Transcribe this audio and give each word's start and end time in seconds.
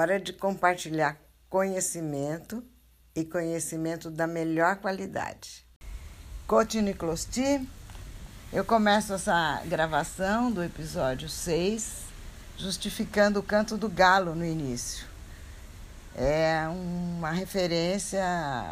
hora 0.00 0.18
de 0.18 0.32
compartilhar 0.32 1.20
conhecimento 1.50 2.64
e 3.14 3.22
conhecimento 3.22 4.10
da 4.10 4.26
melhor 4.26 4.76
qualidade. 4.76 5.66
Cote 6.46 6.80
Closti, 6.94 7.68
eu 8.50 8.64
começo 8.64 9.12
essa 9.12 9.62
gravação 9.66 10.50
do 10.50 10.64
episódio 10.64 11.28
6 11.28 12.04
justificando 12.56 13.40
o 13.40 13.42
canto 13.42 13.76
do 13.76 13.90
galo 13.90 14.34
no 14.34 14.44
início. 14.44 15.06
É 16.16 16.66
uma 16.68 17.30
referência 17.30 18.24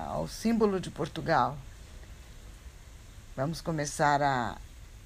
ao 0.06 0.26
símbolo 0.26 0.80
de 0.80 0.90
Portugal. 0.90 1.58
Vamos 3.36 3.60
começar 3.60 4.22
a 4.22 4.56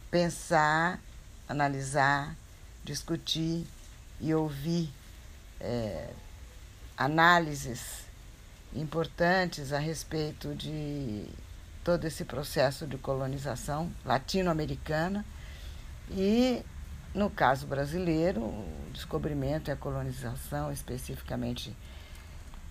pensar, 0.08 1.00
analisar, 1.48 2.36
discutir 2.84 3.66
e 4.20 4.32
ouvir 4.32 5.01
é, 5.62 6.10
análises 6.96 8.02
importantes 8.74 9.72
a 9.72 9.78
respeito 9.78 10.54
de 10.54 11.26
todo 11.84 12.04
esse 12.06 12.24
processo 12.24 12.86
de 12.86 12.96
colonização 12.96 13.90
latino-americana 14.04 15.24
e, 16.10 16.62
no 17.14 17.30
caso 17.30 17.66
brasileiro, 17.66 18.40
o 18.40 18.90
descobrimento 18.92 19.70
e 19.70 19.72
a 19.72 19.76
colonização 19.76 20.72
especificamente 20.72 21.74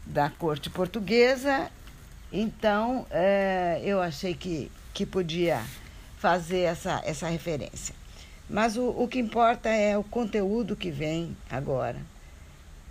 da 0.06 0.30
corte 0.30 0.70
portuguesa. 0.70 1.70
Então, 2.32 3.06
é, 3.10 3.82
eu 3.84 4.02
achei 4.02 4.34
que, 4.34 4.72
que 4.94 5.06
podia 5.06 5.62
fazer 6.18 6.62
essa, 6.62 7.02
essa 7.04 7.28
referência. 7.28 7.94
Mas 8.50 8.78
o, 8.78 8.90
o 8.90 9.08
que 9.08 9.20
importa 9.20 9.70
é 9.70 9.98
o 9.98 10.04
conteúdo 10.04 10.76
que 10.76 10.92
vem 10.92 11.36
agora, 11.50 12.00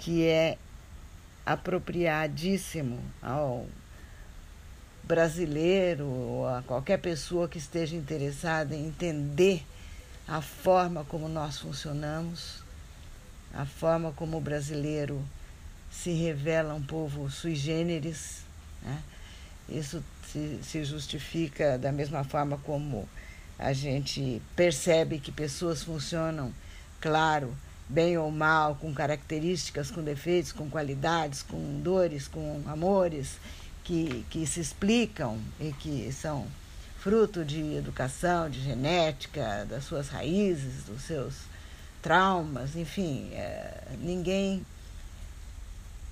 que 0.00 0.27
é 0.27 0.56
apropriadíssimo 1.44 2.99
ao 3.22 3.66
brasileiro 5.05 6.06
ou 6.06 6.49
a 6.49 6.62
qualquer 6.62 6.99
pessoa 6.99 7.47
que 7.47 7.59
esteja 7.59 7.94
interessada 7.94 8.75
em 8.75 8.87
entender 8.87 9.62
a 10.27 10.41
forma 10.41 11.05
como 11.05 11.28
nós 11.28 11.59
funcionamos, 11.59 12.62
a 13.53 13.66
forma 13.66 14.10
como 14.12 14.39
o 14.39 14.41
brasileiro 14.41 15.22
se 15.91 16.12
revela 16.12 16.72
um 16.72 16.83
povo 16.83 17.28
sui 17.28 17.55
generis. 17.55 18.43
Né? 18.83 19.03
Isso 19.69 20.03
se, 20.28 20.60
se 20.62 20.83
justifica 20.83 21.77
da 21.77 21.93
mesma 21.93 22.25
forma 22.25 22.56
como 22.59 23.06
a 23.59 23.75
gente 23.75 24.41
percebe 24.56 25.19
que 25.19 25.31
pessoas 25.31 25.83
funcionam, 25.83 26.55
claro, 27.00 27.55
bem 27.91 28.17
ou 28.17 28.31
mal, 28.31 28.77
com 28.77 28.95
características, 28.95 29.91
com 29.91 30.03
defeitos, 30.03 30.53
com 30.53 30.71
qualidades, 30.71 31.43
com 31.43 31.81
dores, 31.83 32.28
com 32.28 32.62
amores, 32.67 33.39
que, 33.83 34.25
que 34.31 34.47
se 34.47 34.61
explicam 34.61 35.39
e 35.59 35.73
que 35.73 36.12
são 36.12 36.47
fruto 37.01 37.45
de 37.45 37.75
educação, 37.75 38.49
de 38.49 38.61
genética, 38.61 39.67
das 39.69 39.84
suas 39.84 40.09
raízes, 40.09 40.84
dos 40.84 41.03
seus 41.03 41.34
traumas, 42.01 42.77
enfim, 42.77 43.31
é, 43.33 43.83
ninguém 44.01 44.65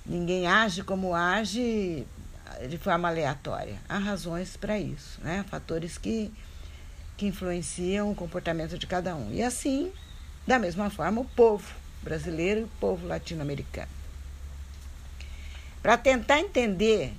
ninguém 0.05 0.47
age 0.47 0.83
como 0.83 1.13
age 1.13 2.05
de 2.67 2.77
forma 2.77 3.07
aleatória. 3.07 3.77
Há 3.87 3.97
razões 3.97 4.57
para 4.57 4.77
isso, 4.77 5.19
né? 5.21 5.45
Fatores 5.49 5.97
que 5.97 6.31
que 7.15 7.27
influenciam 7.27 8.11
o 8.11 8.15
comportamento 8.15 8.77
de 8.77 8.87
cada 8.87 9.13
um. 9.13 9.31
E 9.33 9.43
assim, 9.43 9.91
da 10.49 10.57
mesma 10.57 10.89
forma, 10.89 11.21
o 11.21 11.25
povo 11.25 11.71
brasileiro 12.01 12.61
e 12.61 12.63
o 12.63 12.69
povo 12.79 13.05
latino-americano. 13.05 13.91
Para 15.79 15.95
tentar 15.95 16.39
entender 16.39 17.13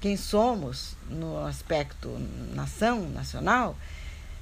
quem 0.00 0.16
somos 0.16 0.96
no 1.10 1.44
aspecto 1.44 2.08
nação, 2.54 3.06
nacional, 3.10 3.76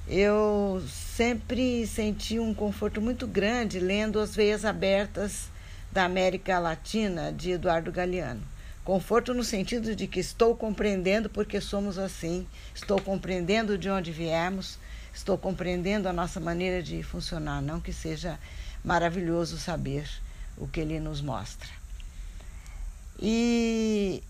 eu 0.07 0.81
sempre 0.89 1.85
senti 1.85 2.39
um 2.39 2.53
conforto 2.53 3.01
muito 3.01 3.27
grande 3.27 3.77
lendo 3.77 4.21
As 4.21 4.33
Veias 4.33 4.63
Abertas 4.63 5.49
da 5.91 6.05
América 6.05 6.59
Latina, 6.59 7.33
de 7.33 7.51
Eduardo 7.51 7.91
Galeano. 7.91 8.41
Conforto 8.85 9.33
no 9.33 9.43
sentido 9.43 9.93
de 9.93 10.07
que 10.07 10.21
estou 10.21 10.55
compreendendo 10.55 11.29
porque 11.29 11.59
somos 11.59 11.97
assim, 11.97 12.47
estou 12.73 13.01
compreendendo 13.01 13.77
de 13.77 13.89
onde 13.89 14.13
viemos, 14.13 14.79
estou 15.17 15.37
compreendendo 15.37 16.07
a 16.07 16.13
nossa 16.13 16.39
maneira 16.39 16.81
de 16.81 17.01
funcionar, 17.01 17.61
não 17.61 17.81
que 17.81 17.91
seja 17.91 18.39
maravilhoso 18.83 19.57
saber 19.57 20.07
o 20.55 20.67
que 20.67 20.79
ele 20.79 20.99
nos 20.99 21.21
mostra. 21.21 21.67
E, 23.19 24.23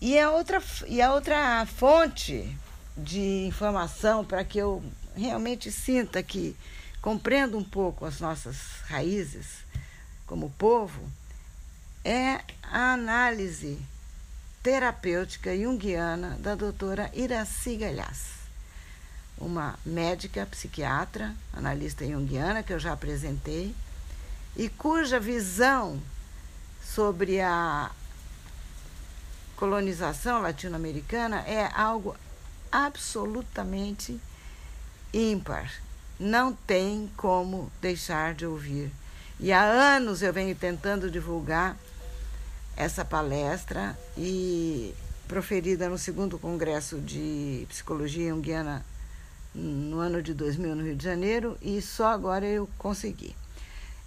e, 0.00 0.18
a, 0.18 0.30
outra, 0.30 0.62
e 0.86 1.02
a 1.02 1.12
outra 1.12 1.66
fonte 1.66 2.56
de 2.96 3.46
informação 3.46 4.24
para 4.24 4.44
que 4.44 4.58
eu 4.58 4.82
realmente 5.16 5.70
sinta 5.72 6.22
que 6.22 6.56
compreendo 7.02 7.58
um 7.58 7.64
pouco 7.64 8.04
as 8.04 8.20
nossas 8.20 8.56
raízes 8.86 9.64
como 10.26 10.50
povo 10.50 11.02
é 12.04 12.40
a 12.62 12.92
análise 12.92 13.78
terapêutica 14.62 15.56
junguiana 15.56 16.38
da 16.38 16.54
doutora 16.54 17.10
Iraci 17.14 17.76
Galhaz, 17.76 18.47
uma 19.40 19.78
médica 19.84 20.46
psiquiatra, 20.46 21.34
analista 21.52 22.06
junguiana, 22.06 22.62
que 22.62 22.72
eu 22.72 22.78
já 22.78 22.92
apresentei, 22.92 23.74
e 24.56 24.68
cuja 24.68 25.20
visão 25.20 26.00
sobre 26.82 27.40
a 27.40 27.90
colonização 29.56 30.40
latino-americana 30.40 31.40
é 31.46 31.70
algo 31.74 32.16
absolutamente 32.70 34.20
ímpar. 35.12 35.70
Não 36.18 36.52
tem 36.52 37.10
como 37.16 37.70
deixar 37.80 38.34
de 38.34 38.44
ouvir. 38.46 38.90
E 39.38 39.52
há 39.52 39.62
anos 39.62 40.22
eu 40.22 40.32
venho 40.32 40.54
tentando 40.54 41.10
divulgar 41.10 41.76
essa 42.76 43.04
palestra 43.04 43.96
e 44.16 44.94
proferida 45.28 45.88
no 45.88 45.98
segundo 45.98 46.38
congresso 46.38 46.98
de 46.98 47.66
psicologia 47.68 48.30
junguiana 48.30 48.84
no 49.54 49.98
ano 49.98 50.22
de 50.22 50.34
2000 50.34 50.74
no 50.74 50.84
Rio 50.84 50.96
de 50.96 51.04
Janeiro 51.04 51.56
e 51.60 51.80
só 51.82 52.08
agora 52.08 52.46
eu 52.46 52.68
consegui. 52.78 53.34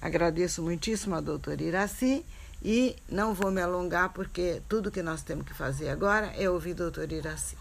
Agradeço 0.02 0.62
muitíssimo 0.62 1.16
a 1.16 1.22
doutora 1.22 1.62
Iraci 1.62 2.26
e 2.64 2.96
não 3.10 3.34
vou 3.34 3.52
me 3.52 3.62
alongar 3.62 4.14
porque 4.14 4.62
tudo 4.68 4.92
que 4.92 5.02
nós 5.02 5.22
temos 5.22 5.46
que 5.46 5.54
fazer 5.54 5.90
agora 5.90 6.28
é 6.38 6.50
ouvir 6.50 6.72
a 6.72 6.76
doutora 6.76 7.14
Iraci. 7.14 7.61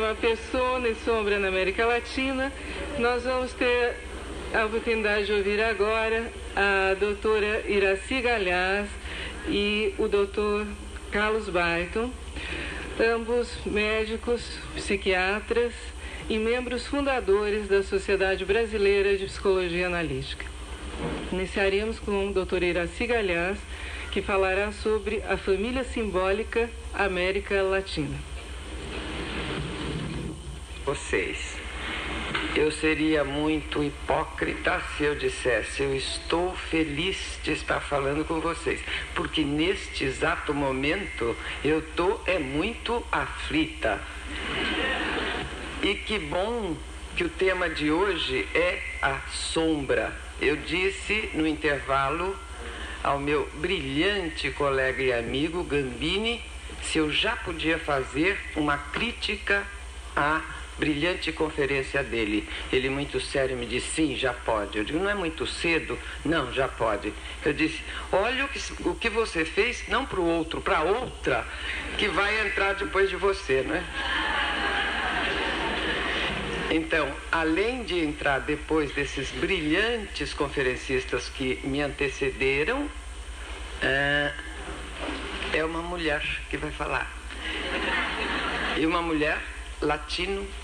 Uma 0.00 0.14
pessoa 0.14 0.88
e 0.88 0.94
sombra 0.94 1.38
na 1.38 1.48
América 1.48 1.84
Latina. 1.84 2.50
Nós 2.98 3.24
vamos 3.24 3.52
ter 3.52 3.96
a 4.54 4.64
oportunidade 4.64 5.26
de 5.26 5.32
ouvir 5.32 5.62
agora 5.62 6.32
a 6.56 6.94
doutora 6.94 7.62
Iraci 7.68 8.22
Galhaz 8.22 8.88
e 9.46 9.94
o 9.98 10.08
doutor 10.08 10.66
Carlos 11.12 11.50
Barton, 11.50 12.10
ambos 12.98 13.58
médicos, 13.66 14.42
psiquiatras 14.74 15.74
e 16.30 16.38
membros 16.38 16.86
fundadores 16.86 17.68
da 17.68 17.82
Sociedade 17.82 18.42
Brasileira 18.46 19.18
de 19.18 19.26
Psicologia 19.26 19.86
Analítica. 19.86 20.46
Iniciaremos 21.30 21.98
com 21.98 22.30
a 22.30 22.32
doutora 22.32 22.64
Iraci 22.64 23.06
Galhaz, 23.06 23.58
que 24.10 24.22
falará 24.22 24.72
sobre 24.72 25.22
a 25.28 25.36
família 25.36 25.84
simbólica 25.84 26.70
América 26.94 27.62
Latina 27.62 28.29
vocês. 30.84 31.56
Eu 32.54 32.70
seria 32.70 33.24
muito 33.24 33.82
hipócrita 33.82 34.82
se 34.96 35.04
eu 35.04 35.14
dissesse 35.14 35.82
eu 35.82 35.94
estou 35.94 36.54
feliz 36.54 37.38
de 37.42 37.52
estar 37.52 37.80
falando 37.80 38.24
com 38.24 38.40
vocês, 38.40 38.80
porque 39.14 39.44
neste 39.44 40.04
exato 40.04 40.52
momento 40.52 41.36
eu 41.64 41.78
estou 41.78 42.22
é 42.26 42.38
muito 42.38 43.04
aflita. 43.10 44.00
E 45.82 45.94
que 45.94 46.18
bom 46.18 46.76
que 47.16 47.24
o 47.24 47.28
tema 47.28 47.68
de 47.68 47.90
hoje 47.90 48.46
é 48.54 48.80
a 49.00 49.20
sombra. 49.30 50.14
Eu 50.40 50.56
disse 50.56 51.30
no 51.34 51.46
intervalo 51.46 52.36
ao 53.02 53.18
meu 53.18 53.48
brilhante 53.54 54.50
colega 54.50 55.02
e 55.02 55.12
amigo 55.12 55.62
Gambini 55.64 56.42
se 56.82 56.98
eu 56.98 57.10
já 57.10 57.36
podia 57.36 57.78
fazer 57.78 58.38
uma 58.56 58.76
crítica 58.76 59.62
à 60.16 60.42
brilhante 60.80 61.30
conferência 61.30 62.02
dele. 62.02 62.48
Ele, 62.72 62.88
muito 62.88 63.20
sério, 63.20 63.56
me 63.56 63.66
disse: 63.66 63.90
sim, 63.90 64.16
já 64.16 64.32
pode. 64.32 64.78
Eu 64.78 64.84
digo: 64.84 64.98
não 64.98 65.10
é 65.10 65.14
muito 65.14 65.46
cedo? 65.46 65.98
Não, 66.24 66.50
já 66.52 66.66
pode. 66.66 67.12
Eu 67.44 67.52
disse: 67.52 67.80
olha 68.10 68.46
o 68.46 68.48
que, 68.48 68.60
o 68.88 68.94
que 68.94 69.10
você 69.10 69.44
fez, 69.44 69.86
não 69.86 70.06
para 70.06 70.18
o 70.18 70.24
outro, 70.24 70.60
para 70.62 70.82
outra, 70.82 71.46
que 71.98 72.08
vai 72.08 72.46
entrar 72.46 72.72
depois 72.72 73.10
de 73.10 73.16
você, 73.16 73.62
não 73.62 73.76
é? 73.76 73.84
Então, 76.72 77.12
além 77.32 77.82
de 77.82 77.98
entrar 77.98 78.38
depois 78.38 78.92
desses 78.92 79.30
brilhantes 79.32 80.32
conferencistas 80.32 81.28
que 81.28 81.58
me 81.64 81.82
antecederam, 81.82 82.88
é, 83.82 84.32
é 85.52 85.64
uma 85.64 85.82
mulher 85.82 86.22
que 86.48 86.56
vai 86.56 86.70
falar. 86.70 87.10
E 88.78 88.86
uma 88.86 89.02
mulher 89.02 89.38
latino-americana. 89.82 90.59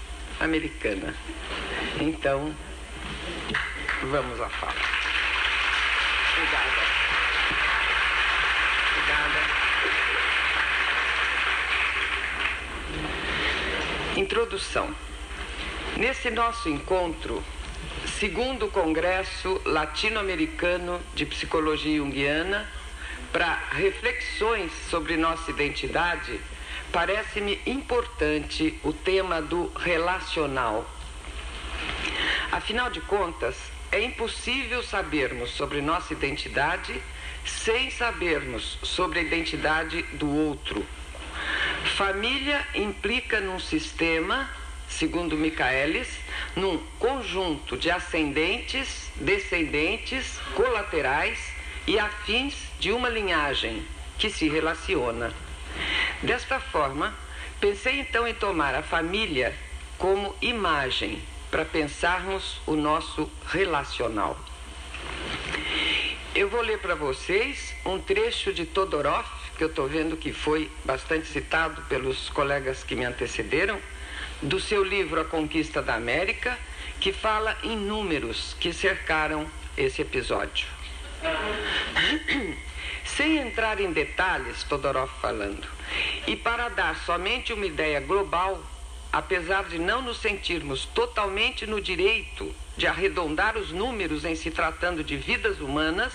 Então, 2.00 2.54
vamos 4.02 4.40
à 4.40 4.48
fala. 4.48 4.74
Obrigada. 6.32 6.86
Obrigada. 8.92 9.40
Introdução. 14.16 14.94
Nesse 15.96 16.30
nosso 16.30 16.68
encontro, 16.68 17.42
segundo 18.18 18.68
Congresso 18.68 19.60
Latino-Americano 19.64 21.00
de 21.14 21.24
Psicologia 21.24 21.96
Junguiana, 21.96 22.68
para 23.32 23.54
reflexões 23.72 24.70
sobre 24.90 25.16
nossa 25.16 25.50
identidade, 25.50 26.38
parece-me 26.96 27.60
importante 27.66 28.80
o 28.82 28.90
tema 28.90 29.42
do 29.42 29.70
relacional. 29.76 30.88
Afinal 32.50 32.88
de 32.88 33.02
contas, 33.02 33.54
é 33.92 34.00
impossível 34.02 34.82
sabermos 34.82 35.50
sobre 35.50 35.82
nossa 35.82 36.14
identidade 36.14 36.98
sem 37.44 37.90
sabermos 37.90 38.78
sobre 38.82 39.18
a 39.18 39.22
identidade 39.22 40.04
do 40.14 40.26
outro. 40.26 40.86
Família 41.98 42.66
implica 42.74 43.40
num 43.40 43.60
sistema 43.60 44.48
segundo 44.88 45.36
Michaelis, 45.36 46.08
num 46.56 46.78
conjunto 46.98 47.76
de 47.76 47.90
ascendentes, 47.90 49.10
descendentes, 49.16 50.38
colaterais 50.54 51.52
e 51.86 51.98
afins 51.98 52.54
de 52.80 52.90
uma 52.90 53.10
linhagem 53.10 53.86
que 54.16 54.30
se 54.30 54.48
relaciona. 54.48 55.30
Desta 56.22 56.58
forma, 56.58 57.14
pensei 57.60 58.00
então 58.00 58.26
em 58.26 58.32
tomar 58.32 58.74
a 58.74 58.82
família 58.82 59.54
como 59.98 60.34
imagem 60.40 61.22
para 61.50 61.64
pensarmos 61.64 62.60
o 62.66 62.74
nosso 62.74 63.30
relacional. 63.48 64.38
Eu 66.34 66.48
vou 66.48 66.62
ler 66.62 66.78
para 66.78 66.94
vocês 66.94 67.74
um 67.84 67.98
trecho 67.98 68.52
de 68.52 68.64
Todorov, 68.64 69.26
que 69.56 69.64
eu 69.64 69.68
estou 69.68 69.86
vendo 69.86 70.16
que 70.16 70.32
foi 70.32 70.70
bastante 70.84 71.26
citado 71.26 71.82
pelos 71.82 72.30
colegas 72.30 72.82
que 72.82 72.94
me 72.94 73.04
antecederam, 73.04 73.78
do 74.42 74.60
seu 74.60 74.82
livro 74.82 75.20
A 75.20 75.24
Conquista 75.24 75.82
da 75.82 75.94
América, 75.94 76.58
que 77.00 77.12
fala 77.12 77.56
em 77.62 77.76
números 77.76 78.56
que 78.58 78.72
cercaram 78.72 79.46
esse 79.76 80.02
episódio. 80.02 80.66
Sem 83.16 83.38
entrar 83.38 83.80
em 83.80 83.92
detalhes, 83.92 84.62
Todorov 84.64 85.10
falando, 85.22 85.66
e 86.26 86.36
para 86.36 86.68
dar 86.68 86.94
somente 87.06 87.50
uma 87.50 87.64
ideia 87.64 87.98
global, 87.98 88.62
apesar 89.10 89.64
de 89.64 89.78
não 89.78 90.02
nos 90.02 90.18
sentirmos 90.18 90.84
totalmente 90.84 91.66
no 91.66 91.80
direito 91.80 92.54
de 92.76 92.86
arredondar 92.86 93.56
os 93.56 93.72
números 93.72 94.26
em 94.26 94.34
se 94.34 94.50
tratando 94.50 95.02
de 95.02 95.16
vidas 95.16 95.60
humanas, 95.60 96.12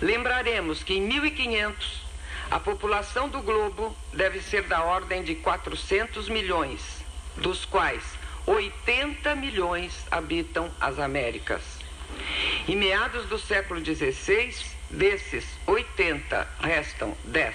lembraremos 0.00 0.84
que 0.84 0.94
em 0.94 1.00
1500 1.00 2.04
a 2.48 2.60
população 2.60 3.28
do 3.28 3.42
globo 3.42 3.96
deve 4.12 4.40
ser 4.40 4.62
da 4.62 4.84
ordem 4.84 5.24
de 5.24 5.34
400 5.34 6.28
milhões 6.28 6.80
dos 7.36 7.64
quais 7.64 8.04
80 8.46 9.34
milhões 9.34 10.06
habitam 10.12 10.70
as 10.80 11.00
Américas. 11.00 11.62
Em 12.68 12.76
meados 12.76 13.26
do 13.26 13.38
século 13.38 13.84
XVI, 13.84 14.73
desses 14.90 15.44
80 15.66 16.48
restam 16.60 17.16
10. 17.24 17.54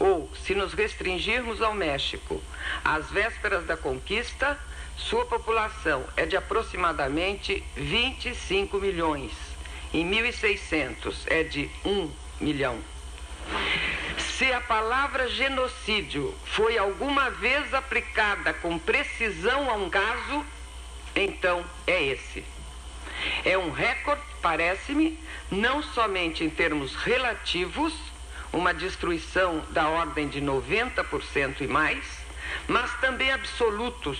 Ou, 0.00 0.30
se 0.44 0.54
nos 0.54 0.72
restringirmos 0.74 1.60
ao 1.60 1.74
México, 1.74 2.42
às 2.84 3.10
vésperas 3.10 3.64
da 3.66 3.76
conquista, 3.76 4.58
sua 4.96 5.24
população 5.24 6.04
é 6.16 6.26
de 6.26 6.36
aproximadamente 6.36 7.64
25 7.76 8.78
milhões. 8.78 9.32
Em 9.92 10.04
1600 10.04 11.26
é 11.28 11.42
de 11.42 11.70
1 11.84 12.10
milhão. 12.40 12.78
Se 14.18 14.52
a 14.52 14.60
palavra 14.60 15.28
genocídio 15.28 16.34
foi 16.44 16.78
alguma 16.78 17.30
vez 17.30 17.74
aplicada 17.74 18.52
com 18.52 18.78
precisão 18.78 19.68
a 19.70 19.74
um 19.74 19.90
caso, 19.90 20.44
então 21.16 21.64
é 21.86 22.02
esse. 22.04 22.44
É 23.44 23.58
um 23.58 23.70
recorde, 23.70 24.22
parece-me, 24.40 25.18
não 25.50 25.82
somente 25.82 26.44
em 26.44 26.50
termos 26.50 26.94
relativos, 26.94 27.94
uma 28.52 28.72
destruição 28.72 29.62
da 29.70 29.88
ordem 29.88 30.28
de 30.28 30.40
90% 30.40 31.60
e 31.60 31.66
mais, 31.66 32.04
mas 32.66 32.90
também 33.00 33.32
absolutos, 33.32 34.18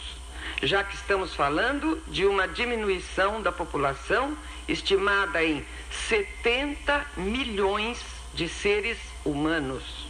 já 0.62 0.82
que 0.85 0.94
estamos 0.94 1.35
falando 1.35 2.02
de 2.06 2.26
uma 2.26 2.47
diminuição 2.47 3.40
da 3.40 3.52
população 3.52 4.37
estimada 4.66 5.42
em 5.42 5.64
70 6.08 7.06
milhões 7.16 8.00
de 8.35 8.49
seres 8.49 8.99
humanos. 9.25 10.08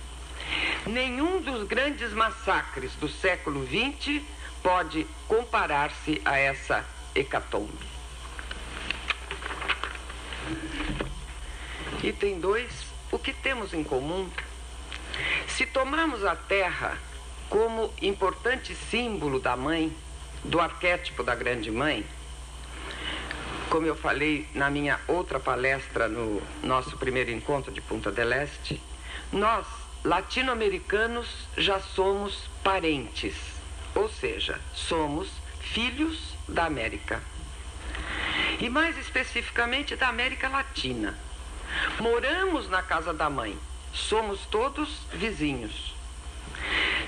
Nenhum 0.87 1.41
dos 1.41 1.67
grandes 1.67 2.13
massacres 2.13 2.93
do 2.95 3.09
século 3.09 3.67
XX 3.67 4.23
pode 4.63 5.07
comparar-se 5.27 6.21
a 6.25 6.39
essa 6.39 6.85
hecatombe. 7.15 7.87
Item 12.03 12.39
2: 12.39 12.71
o 13.11 13.19
que 13.19 13.33
temos 13.33 13.75
em 13.75 13.83
comum? 13.83 14.31
Se 15.49 15.67
tomarmos 15.67 16.25
a 16.25 16.37
Terra 16.37 16.97
como 17.51 17.93
importante 18.01 18.73
símbolo 18.89 19.41
da 19.41 19.57
mãe, 19.57 19.93
do 20.45 20.61
arquétipo 20.61 21.25
da 21.25 21.35
grande 21.35 21.73
mãe, 21.73 22.07
como 23.69 23.85
eu 23.85 23.97
falei 23.97 24.47
na 24.55 24.71
minha 24.71 25.01
outra 25.09 25.41
palestra 25.41 26.09
no 26.09 26.41
nosso 26.63 26.97
primeiro 26.97 27.33
encontro 27.33 27.73
de 27.73 27.81
Punta 27.81 28.13
del 28.13 28.33
Este, 28.33 28.81
nós 29.33 29.67
latino-americanos 30.05 31.49
já 31.57 31.81
somos 31.81 32.49
parentes, 32.63 33.35
ou 33.95 34.09
seja, 34.09 34.61
somos 34.73 35.29
filhos 35.61 36.35
da 36.49 36.65
América. 36.67 37.21
E 38.61 38.69
mais 38.69 38.97
especificamente 38.97 39.97
da 39.97 40.09
América 40.09 40.49
Latina. 40.49 41.19
Moramos 42.01 42.69
na 42.69 42.83
casa 42.83 43.13
da 43.13 43.29
mãe, 43.29 43.59
somos 43.93 44.41
todos 44.47 45.01
vizinhos. 45.13 45.95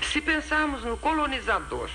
Se 0.01 0.21
pensarmos 0.21 0.83
no 0.83 0.97
colonizador 0.97 1.89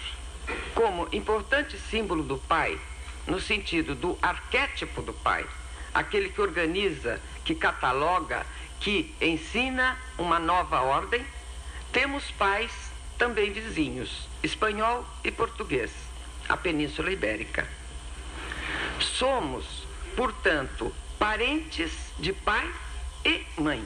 como 0.74 1.08
importante 1.12 1.78
símbolo 1.78 2.22
do 2.22 2.38
pai, 2.38 2.78
no 3.26 3.40
sentido 3.40 3.94
do 3.94 4.18
arquétipo 4.22 5.02
do 5.02 5.12
pai, 5.12 5.46
aquele 5.92 6.28
que 6.28 6.40
organiza, 6.40 7.20
que 7.44 7.54
cataloga 7.54 8.46
que 8.80 9.14
ensina 9.20 9.98
uma 10.18 10.38
nova 10.38 10.80
ordem, 10.82 11.24
temos 11.92 12.30
pais 12.32 12.70
também 13.18 13.52
vizinhos, 13.52 14.28
espanhol 14.42 15.04
e 15.24 15.30
português, 15.30 15.90
a 16.48 16.56
Península 16.56 17.10
Ibérica. 17.10 17.66
Somos, 19.00 19.86
portanto, 20.14 20.92
parentes 21.18 21.92
de 22.18 22.32
pai 22.32 22.70
e 23.24 23.44
mãe. 23.60 23.84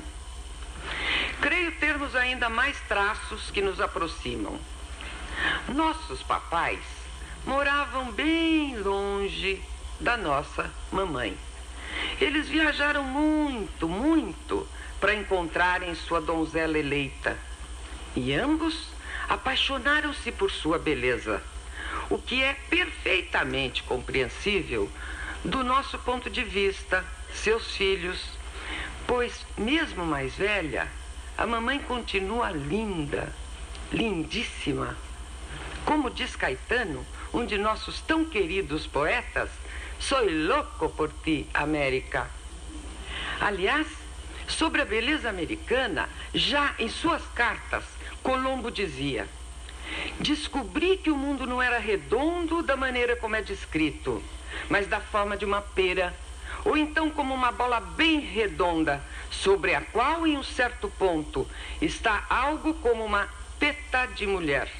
Creio 1.41 1.73
termos 1.73 2.15
ainda 2.15 2.49
mais 2.49 2.79
traços 2.89 3.51
que 3.51 3.63
nos 3.63 3.81
aproximam. 3.81 4.59
Nossos 5.69 6.23
papais 6.23 6.81
moravam 7.47 8.13
bem 8.13 8.77
longe 8.79 9.63
da 9.99 10.17
nossa 10.17 10.71
mamãe. 10.93 11.37
Eles 12.21 12.49
viajaram 12.49 13.03
muito, 13.05 13.89
muito 13.89 14.69
para 15.01 15.15
encontrarem 15.15 15.95
sua 15.95 16.21
donzela 16.21 16.79
eleita. 16.79 17.39
E 18.15 18.35
ambos 18.35 18.89
apaixonaram-se 19.29 20.31
por 20.33 20.51
sua 20.51 20.79
beleza, 20.79 21.43
o 22.11 22.19
que 22.19 22.43
é 22.43 22.55
perfeitamente 22.69 23.83
compreensível 23.85 24.91
do 25.45 25.65
nosso 25.65 25.99
ponto 26.01 26.29
de 26.29 26.43
vista, 26.43 27.05
seus 27.35 27.75
filhos, 27.75 28.21
pois, 29.07 29.45
mesmo 29.57 30.05
mais 30.05 30.35
velha, 30.35 30.89
a 31.37 31.47
mamãe 31.47 31.79
continua 31.79 32.51
linda, 32.51 33.33
lindíssima. 33.93 34.97
Como 35.85 36.11
diz 36.11 36.37
Caetano, 36.37 37.05
um 37.33 37.45
de 37.45 37.57
nossos 37.57 38.01
tão 38.01 38.25
queridos 38.25 38.87
poetas, 38.87 39.49
Sou 40.01 40.25
louco 40.25 40.89
por 40.89 41.13
ti, 41.13 41.47
América. 41.53 42.27
Aliás, 43.39 43.87
sobre 44.49 44.81
a 44.81 44.85
beleza 44.87 45.29
americana, 45.29 46.09
já 46.33 46.75
em 46.79 46.89
suas 46.89 47.23
cartas, 47.35 47.85
Colombo 48.23 48.71
dizia: 48.71 49.29
Descobri 50.19 50.97
que 50.97 51.11
o 51.11 51.17
mundo 51.17 51.47
não 51.47 51.61
era 51.61 51.79
redondo 51.79 52.63
da 52.63 52.77
maneira 52.77 53.15
como 53.15 53.37
é 53.37 53.43
descrito, 53.43 54.23
mas 54.71 54.87
da 54.87 55.01
forma 55.01 55.37
de 55.37 55.45
uma 55.45 55.61
pera, 55.61 56.15
ou 56.65 56.77
então 56.77 57.11
como 57.11 57.35
uma 57.35 57.53
bola 57.53 57.81
bem 57.81 58.21
redonda, 58.21 59.03
sobre 59.31 59.75
a 59.75 59.81
qual, 59.81 60.27
em 60.27 60.37
um 60.37 60.43
certo 60.43 60.89
ponto, 60.99 61.49
está 61.81 62.25
algo 62.29 62.75
como 62.75 63.05
uma 63.05 63.29
teta 63.59 64.07
de 64.07 64.27
mulher. 64.27 64.71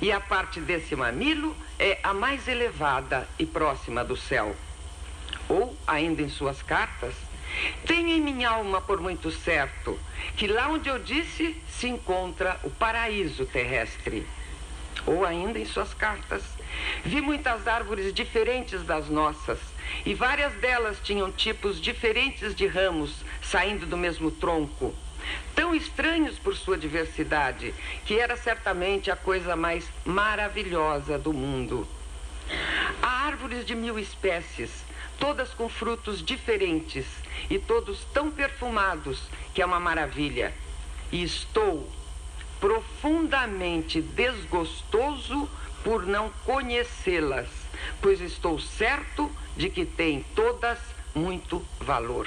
E 0.00 0.12
a 0.12 0.20
parte 0.20 0.60
desse 0.60 0.94
mamilo 0.94 1.56
é 1.78 1.98
a 2.02 2.12
mais 2.12 2.46
elevada 2.48 3.28
e 3.38 3.46
próxima 3.46 4.04
do 4.04 4.16
céu. 4.16 4.54
Ou, 5.48 5.76
ainda 5.86 6.22
em 6.22 6.28
suas 6.28 6.62
cartas, 6.62 7.14
tenho 7.86 8.08
em 8.08 8.20
minha 8.20 8.50
alma 8.50 8.80
por 8.80 9.00
muito 9.00 9.30
certo 9.30 9.98
que 10.36 10.46
lá 10.46 10.68
onde 10.68 10.88
eu 10.88 10.98
disse 10.98 11.56
se 11.68 11.88
encontra 11.88 12.60
o 12.64 12.70
paraíso 12.70 13.46
terrestre. 13.46 14.26
Ou 15.06 15.24
ainda 15.24 15.58
em 15.58 15.64
suas 15.64 15.94
cartas, 15.94 16.42
vi 17.04 17.20
muitas 17.20 17.66
árvores 17.66 18.12
diferentes 18.12 18.82
das 18.82 19.08
nossas, 19.08 19.58
e 20.04 20.14
várias 20.14 20.52
delas 20.54 20.98
tinham 21.02 21.30
tipos 21.30 21.80
diferentes 21.80 22.54
de 22.54 22.66
ramos 22.66 23.24
saindo 23.42 23.86
do 23.86 23.96
mesmo 23.96 24.30
tronco 24.30 24.94
tão 25.54 25.74
estranhos 25.74 26.38
por 26.38 26.56
sua 26.56 26.76
diversidade, 26.76 27.74
que 28.04 28.18
era 28.18 28.36
certamente 28.36 29.10
a 29.10 29.16
coisa 29.16 29.56
mais 29.56 29.88
maravilhosa 30.04 31.18
do 31.18 31.32
mundo. 31.32 31.86
Há 33.02 33.26
árvores 33.26 33.64
de 33.64 33.74
mil 33.74 33.98
espécies, 33.98 34.70
todas 35.18 35.52
com 35.54 35.68
frutos 35.68 36.22
diferentes 36.22 37.06
e 37.50 37.58
todos 37.58 38.04
tão 38.12 38.30
perfumados 38.30 39.22
que 39.54 39.62
é 39.62 39.66
uma 39.66 39.80
maravilha. 39.80 40.52
E 41.10 41.22
estou 41.22 41.90
profundamente 42.60 44.00
desgostoso 44.00 45.48
por 45.86 46.04
não 46.04 46.30
conhecê-las, 46.44 47.46
pois 48.02 48.20
estou 48.20 48.58
certo 48.58 49.30
de 49.56 49.70
que 49.70 49.86
têm 49.86 50.26
todas 50.34 50.80
muito 51.14 51.64
valor. 51.78 52.26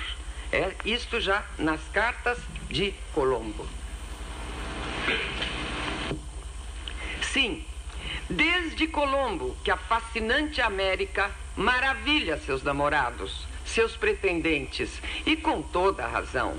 É 0.50 0.74
isto 0.86 1.20
já 1.20 1.44
nas 1.58 1.82
cartas 1.92 2.38
de 2.70 2.94
Colombo. 3.14 3.68
Sim, 7.22 7.66
desde 8.30 8.88
Colombo 8.88 9.58
que 9.62 9.70
a 9.70 9.76
fascinante 9.76 10.62
América 10.62 11.30
maravilha 11.58 12.38
seus 12.38 12.64
namorados, 12.64 13.46
seus 13.66 13.94
pretendentes, 13.98 15.02
e 15.26 15.36
com 15.36 15.62
toda 15.62 16.06
a 16.06 16.08
razão. 16.08 16.56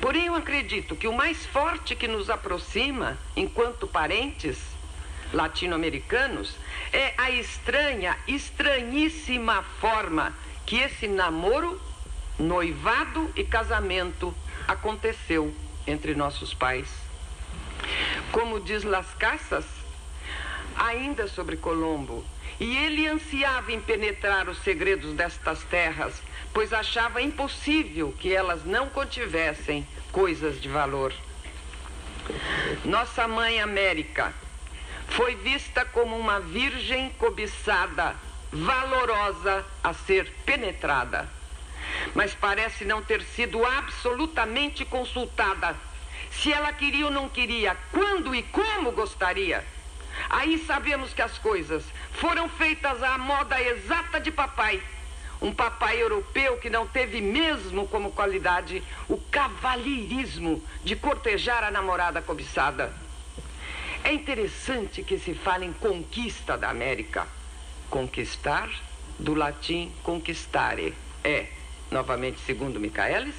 Porém, 0.00 0.26
eu 0.26 0.36
acredito 0.36 0.94
que 0.94 1.08
o 1.08 1.12
mais 1.12 1.44
forte 1.46 1.96
que 1.96 2.06
nos 2.06 2.30
aproxima, 2.30 3.18
enquanto 3.34 3.88
parentes 3.88 4.73
latino-americanos, 5.34 6.56
é 6.92 7.12
a 7.18 7.30
estranha, 7.30 8.16
estranhíssima 8.26 9.62
forma 9.80 10.32
que 10.64 10.76
esse 10.76 11.06
namoro 11.08 11.80
noivado 12.38 13.30
e 13.36 13.44
casamento 13.44 14.34
aconteceu 14.66 15.54
entre 15.86 16.14
nossos 16.14 16.54
pais. 16.54 16.88
Como 18.32 18.60
diz 18.60 18.82
Las 18.84 19.12
Casas, 19.14 19.66
ainda 20.76 21.28
sobre 21.28 21.56
Colombo, 21.56 22.24
e 22.58 22.76
ele 22.76 23.06
ansiava 23.06 23.72
em 23.72 23.80
penetrar 23.80 24.48
os 24.48 24.58
segredos 24.58 25.12
destas 25.14 25.62
terras, 25.64 26.22
pois 26.52 26.72
achava 26.72 27.20
impossível 27.20 28.14
que 28.18 28.32
elas 28.32 28.64
não 28.64 28.88
contivessem 28.88 29.86
coisas 30.12 30.60
de 30.60 30.68
valor. 30.68 31.12
Nossa 32.84 33.28
mãe 33.28 33.60
América 33.60 34.32
foi 35.08 35.34
vista 35.36 35.84
como 35.84 36.16
uma 36.16 36.40
virgem 36.40 37.10
cobiçada, 37.18 38.14
valorosa 38.52 39.64
a 39.82 39.92
ser 39.92 40.30
penetrada 40.44 41.28
mas 42.14 42.34
parece 42.34 42.84
não 42.84 43.02
ter 43.02 43.22
sido 43.22 43.64
absolutamente 43.64 44.84
consultada. 44.84 45.76
Se 46.32 46.52
ela 46.52 46.72
queria 46.72 47.06
ou 47.06 47.10
não 47.10 47.28
queria, 47.28 47.76
quando 47.92 48.34
e 48.34 48.42
como 48.42 48.92
gostaria. 48.92 49.64
Aí 50.28 50.58
sabemos 50.58 51.12
que 51.12 51.22
as 51.22 51.38
coisas 51.38 51.84
foram 52.12 52.48
feitas 52.48 53.02
à 53.02 53.18
moda 53.18 53.60
exata 53.60 54.20
de 54.20 54.30
papai. 54.30 54.82
Um 55.40 55.52
papai 55.52 56.00
europeu 56.00 56.56
que 56.58 56.70
não 56.70 56.86
teve 56.86 57.20
mesmo 57.20 57.86
como 57.88 58.12
qualidade 58.12 58.82
o 59.08 59.16
cavalheirismo 59.16 60.62
de 60.82 60.96
cortejar 60.96 61.64
a 61.64 61.70
namorada 61.70 62.22
cobiçada. 62.22 63.03
É 64.04 64.12
interessante 64.12 65.02
que 65.02 65.18
se 65.18 65.32
fale 65.32 65.64
em 65.64 65.72
conquista 65.72 66.58
da 66.58 66.68
América. 66.68 67.26
Conquistar, 67.88 68.68
do 69.18 69.32
latim 69.32 69.90
conquistare, 70.02 70.92
é 71.24 71.46
novamente 71.90 72.38
segundo 72.40 72.78
Micaelis, 72.78 73.34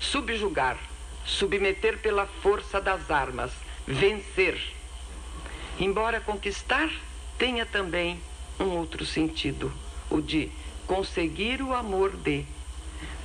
subjugar, 0.00 0.76
submeter 1.24 1.98
pela 1.98 2.26
força 2.26 2.80
das 2.80 3.12
armas, 3.12 3.52
vencer. 3.86 4.58
Embora 5.78 6.20
conquistar 6.20 6.90
tenha 7.38 7.64
também 7.64 8.20
um 8.58 8.70
outro 8.70 9.06
sentido, 9.06 9.72
o 10.10 10.20
de 10.20 10.50
conseguir 10.84 11.62
o 11.62 11.72
amor 11.72 12.16
de. 12.16 12.44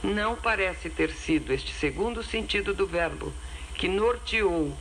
Não 0.04 0.36
parece 0.36 0.92
ter 0.92 1.12
sido 1.12 1.52
este 1.52 1.74
segundo 1.74 2.22
sentido 2.22 2.72
do 2.72 2.86
verbo 2.86 3.34
que 3.74 3.88
norteou 3.88 4.78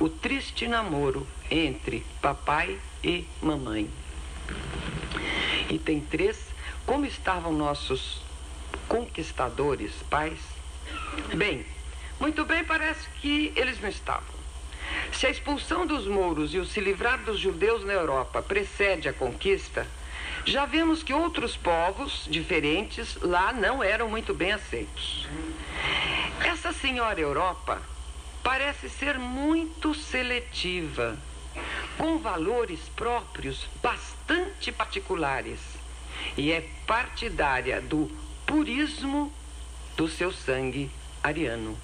o 0.00 0.08
triste 0.08 0.66
namoro 0.66 1.26
entre 1.50 2.04
papai 2.20 2.78
e 3.02 3.26
mamãe. 3.40 3.88
Item 5.70 6.00
3. 6.00 6.36
Como 6.84 7.06
estavam 7.06 7.52
nossos 7.52 8.20
conquistadores, 8.88 9.92
pais? 10.10 10.38
Bem, 11.34 11.64
muito 12.20 12.44
bem, 12.44 12.64
parece 12.64 13.08
que 13.20 13.52
eles 13.56 13.80
não 13.80 13.88
estavam. 13.88 14.34
Se 15.12 15.26
a 15.26 15.30
expulsão 15.30 15.86
dos 15.86 16.06
mouros 16.06 16.52
e 16.52 16.58
o 16.58 16.66
se 16.66 16.80
livrar 16.80 17.22
dos 17.22 17.38
judeus 17.38 17.84
na 17.84 17.92
Europa 17.92 18.42
precede 18.42 19.08
a 19.08 19.12
conquista, 19.12 19.86
já 20.44 20.66
vemos 20.66 21.02
que 21.02 21.14
outros 21.14 21.56
povos 21.56 22.26
diferentes 22.28 23.16
lá 23.22 23.52
não 23.52 23.82
eram 23.82 24.08
muito 24.08 24.34
bem 24.34 24.52
aceitos. 24.52 25.26
Essa 26.44 26.72
senhora 26.72 27.18
Europa 27.18 27.80
parece 28.44 28.90
ser 28.90 29.18
muito 29.18 29.94
seletiva, 29.94 31.16
com 31.96 32.18
valores 32.18 32.80
próprios 32.94 33.66
bastante 33.82 34.70
particulares, 34.70 35.58
e 36.36 36.52
é 36.52 36.68
partidária 36.86 37.80
do 37.80 38.10
purismo 38.46 39.32
do 39.96 40.06
seu 40.06 40.30
sangue 40.30 40.90
ariano. 41.22 41.76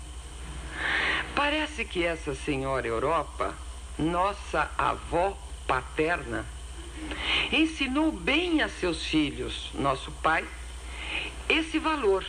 Parece 1.35 1.85
que 1.85 2.05
essa 2.05 2.35
senhora 2.35 2.87
Europa, 2.87 3.55
nossa 3.99 4.71
avó 4.77 5.37
paterna, 5.67 6.45
ensinou 7.51 8.13
bem 8.13 8.63
a 8.63 8.69
seus 8.69 9.07
filhos, 9.07 9.71
nosso 9.75 10.13
pai, 10.23 10.45
esse 11.49 11.79
valor, 11.79 12.25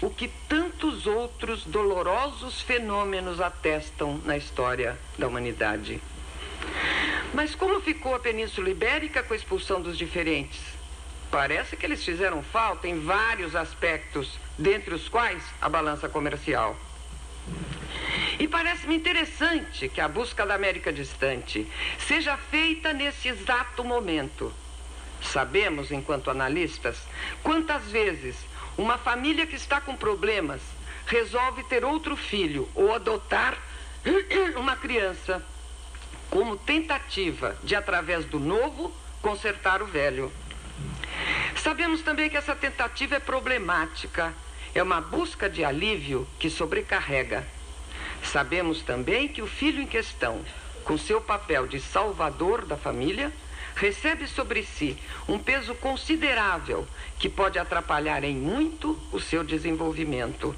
o 0.00 0.10
que 0.10 0.28
tantos 0.48 1.06
outros 1.06 1.64
dolorosos 1.64 2.60
fenômenos 2.60 3.40
atestam 3.40 4.20
na 4.24 4.36
história 4.36 4.98
da 5.18 5.26
humanidade. 5.26 6.00
Mas 7.32 7.54
como 7.54 7.80
ficou 7.80 8.14
a 8.14 8.20
Península 8.20 8.70
Ibérica 8.70 9.22
com 9.22 9.32
a 9.32 9.36
expulsão 9.36 9.80
dos 9.80 9.96
diferentes? 9.96 10.60
Parece 11.30 11.76
que 11.76 11.84
eles 11.84 12.04
fizeram 12.04 12.42
falta 12.42 12.86
em 12.86 13.00
vários 13.00 13.56
aspectos, 13.56 14.38
dentre 14.58 14.94
os 14.94 15.08
quais 15.08 15.42
a 15.60 15.68
balança 15.68 16.08
comercial. 16.08 16.76
E 18.38 18.46
parece-me 18.46 18.94
interessante 18.94 19.88
que 19.88 20.00
a 20.00 20.08
busca 20.08 20.44
da 20.46 20.54
América 20.54 20.92
distante 20.92 21.66
seja 21.98 22.36
feita 22.36 22.92
nesse 22.92 23.28
exato 23.28 23.82
momento. 23.82 24.52
Sabemos, 25.22 25.90
enquanto 25.90 26.30
analistas, 26.30 26.98
quantas 27.42 27.82
vezes 27.90 28.36
uma 28.76 28.98
família 28.98 29.46
que 29.46 29.56
está 29.56 29.80
com 29.80 29.96
problemas 29.96 30.60
resolve 31.06 31.62
ter 31.64 31.84
outro 31.84 32.16
filho 32.16 32.68
ou 32.74 32.94
adotar 32.94 33.56
uma 34.56 34.76
criança 34.76 35.42
como 36.28 36.56
tentativa 36.56 37.56
de, 37.62 37.74
através 37.74 38.24
do 38.24 38.38
novo, 38.38 38.92
consertar 39.22 39.82
o 39.82 39.86
velho. 39.86 40.32
Sabemos 41.56 42.02
também 42.02 42.28
que 42.28 42.36
essa 42.36 42.54
tentativa 42.54 43.16
é 43.16 43.20
problemática, 43.20 44.34
é 44.74 44.82
uma 44.82 45.00
busca 45.00 45.48
de 45.48 45.64
alívio 45.64 46.26
que 46.38 46.50
sobrecarrega. 46.50 47.46
Sabemos 48.22 48.82
também 48.82 49.28
que 49.28 49.40
o 49.40 49.46
filho 49.46 49.80
em 49.80 49.86
questão, 49.86 50.44
com 50.84 50.98
seu 50.98 51.20
papel 51.20 51.66
de 51.66 51.80
salvador 51.80 52.66
da 52.66 52.76
família, 52.76 53.32
recebe 53.76 54.26
sobre 54.26 54.62
si 54.64 54.98
um 55.28 55.38
peso 55.38 55.74
considerável 55.74 56.88
que 57.18 57.28
pode 57.28 57.58
atrapalhar 57.58 58.24
em 58.24 58.34
muito 58.34 58.98
o 59.12 59.20
seu 59.20 59.44
desenvolvimento. 59.44 60.56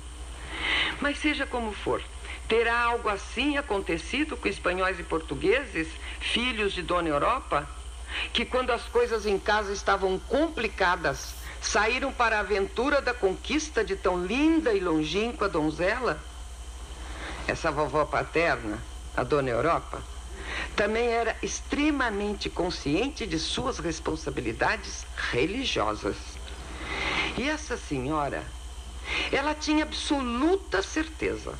Mas 1.00 1.18
seja 1.18 1.44
como 1.44 1.72
for, 1.72 2.00
terá 2.48 2.80
algo 2.80 3.08
assim 3.08 3.56
acontecido 3.58 4.36
com 4.36 4.48
espanhóis 4.48 4.98
e 4.98 5.02
portugueses, 5.02 5.88
filhos 6.20 6.72
de 6.72 6.82
Dona 6.82 7.08
Europa, 7.08 7.68
que 8.32 8.44
quando 8.44 8.70
as 8.70 8.84
coisas 8.84 9.26
em 9.26 9.38
casa 9.38 9.72
estavam 9.72 10.18
complicadas, 10.18 11.34
saíram 11.60 12.12
para 12.12 12.36
a 12.36 12.40
aventura 12.40 13.02
da 13.02 13.12
conquista 13.12 13.84
de 13.84 13.96
tão 13.96 14.24
linda 14.24 14.72
e 14.72 14.80
longínqua 14.80 15.48
donzela? 15.48 16.22
Essa 17.46 17.70
vovó 17.70 18.04
paterna, 18.04 18.78
a 19.16 19.24
Dona 19.24 19.50
Europa, 19.50 20.02
também 20.78 21.08
era 21.08 21.36
extremamente 21.42 22.48
consciente 22.48 23.26
de 23.26 23.36
suas 23.36 23.80
responsabilidades 23.80 25.04
religiosas. 25.32 26.16
E 27.36 27.48
essa 27.48 27.76
senhora, 27.76 28.44
ela 29.32 29.56
tinha 29.56 29.82
absoluta 29.82 30.80
certeza 30.80 31.58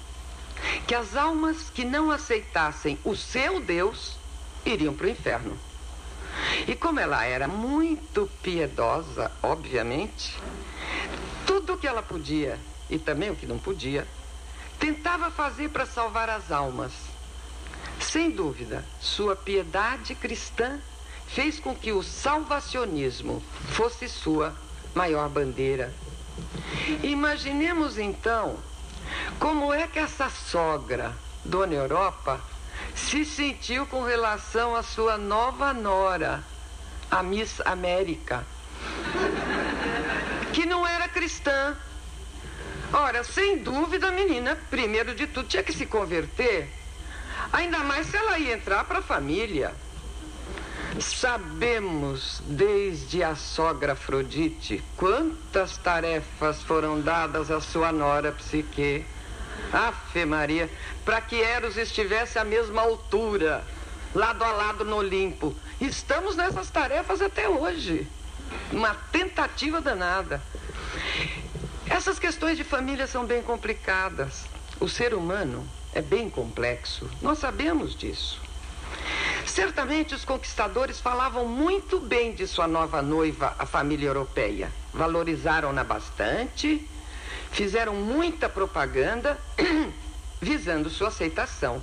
que 0.86 0.94
as 0.94 1.16
almas 1.16 1.68
que 1.68 1.84
não 1.84 2.12
aceitassem 2.12 2.96
o 3.02 3.16
seu 3.16 3.58
Deus 3.60 4.16
iriam 4.64 4.94
para 4.94 5.08
o 5.08 5.10
inferno. 5.10 5.58
E 6.68 6.76
como 6.76 7.00
ela 7.00 7.24
era 7.24 7.48
muito 7.48 8.30
piedosa, 8.40 9.32
obviamente, 9.42 10.38
tudo 11.44 11.72
o 11.72 11.76
que 11.76 11.88
ela 11.88 12.04
podia 12.04 12.56
e 12.88 13.00
também 13.00 13.30
o 13.30 13.36
que 13.36 13.46
não 13.46 13.58
podia, 13.58 14.06
tentava 14.78 15.28
fazer 15.28 15.70
para 15.70 15.86
salvar 15.86 16.30
as 16.30 16.52
almas. 16.52 17.07
Sem 18.10 18.30
dúvida, 18.30 18.82
sua 18.98 19.36
piedade 19.36 20.14
cristã 20.14 20.80
fez 21.26 21.60
com 21.60 21.74
que 21.74 21.92
o 21.92 22.02
salvacionismo 22.02 23.42
fosse 23.72 24.08
sua 24.08 24.56
maior 24.94 25.28
bandeira. 25.28 25.92
Imaginemos 27.02 27.98
então 27.98 28.56
como 29.38 29.74
é 29.74 29.86
que 29.86 29.98
essa 29.98 30.30
sogra, 30.30 31.14
Dona 31.44 31.74
Europa, 31.74 32.40
se 32.94 33.26
sentiu 33.26 33.84
com 33.84 34.02
relação 34.02 34.74
à 34.74 34.82
sua 34.82 35.18
nova 35.18 35.74
nora, 35.74 36.42
a 37.10 37.22
Miss 37.22 37.60
América, 37.60 38.42
que 40.54 40.64
não 40.64 40.86
era 40.86 41.06
cristã. 41.08 41.76
Ora, 42.90 43.22
sem 43.22 43.58
dúvida, 43.58 44.08
a 44.08 44.12
menina, 44.12 44.56
primeiro 44.70 45.14
de 45.14 45.26
tudo, 45.26 45.46
tinha 45.46 45.62
que 45.62 45.74
se 45.74 45.84
converter 45.84 46.77
Ainda 47.52 47.78
mais 47.78 48.06
se 48.06 48.16
ela 48.16 48.38
ia 48.38 48.54
entrar 48.54 48.84
para 48.84 48.98
a 48.98 49.02
família. 49.02 49.74
Sabemos, 51.00 52.42
desde 52.44 53.22
a 53.22 53.36
sogra 53.36 53.92
Afrodite, 53.92 54.82
quantas 54.96 55.76
tarefas 55.76 56.62
foram 56.62 57.00
dadas 57.00 57.50
à 57.50 57.60
sua 57.60 57.92
nora 57.92 58.32
Psique. 58.32 59.04
Afe 59.72 60.24
Maria, 60.24 60.70
para 61.04 61.20
que 61.20 61.36
Eros 61.36 61.76
estivesse 61.76 62.38
à 62.38 62.44
mesma 62.44 62.82
altura, 62.82 63.64
lado 64.14 64.42
a 64.42 64.50
lado 64.52 64.84
no 64.84 64.96
Olimpo. 64.96 65.54
Estamos 65.80 66.36
nessas 66.36 66.70
tarefas 66.70 67.20
até 67.20 67.48
hoje. 67.48 68.06
Uma 68.72 68.94
tentativa 68.94 69.80
danada. 69.80 70.42
Essas 71.88 72.18
questões 72.18 72.56
de 72.56 72.64
família 72.64 73.06
são 73.06 73.24
bem 73.24 73.42
complicadas. 73.42 74.44
O 74.80 74.88
ser 74.88 75.12
humano 75.12 75.68
é 75.94 76.02
bem 76.02 76.28
complexo. 76.28 77.08
Nós 77.20 77.38
sabemos 77.38 77.94
disso. 77.94 78.40
Certamente 79.46 80.14
os 80.14 80.24
conquistadores 80.24 81.00
falavam 81.00 81.46
muito 81.46 81.98
bem 81.98 82.32
de 82.32 82.46
sua 82.46 82.68
nova 82.68 83.02
noiva, 83.02 83.54
a 83.58 83.66
família 83.66 84.08
europeia. 84.08 84.70
Valorizaram-na 84.92 85.82
bastante, 85.82 86.86
fizeram 87.50 87.94
muita 87.94 88.48
propaganda 88.48 89.38
visando 90.40 90.90
sua 90.90 91.08
aceitação. 91.08 91.82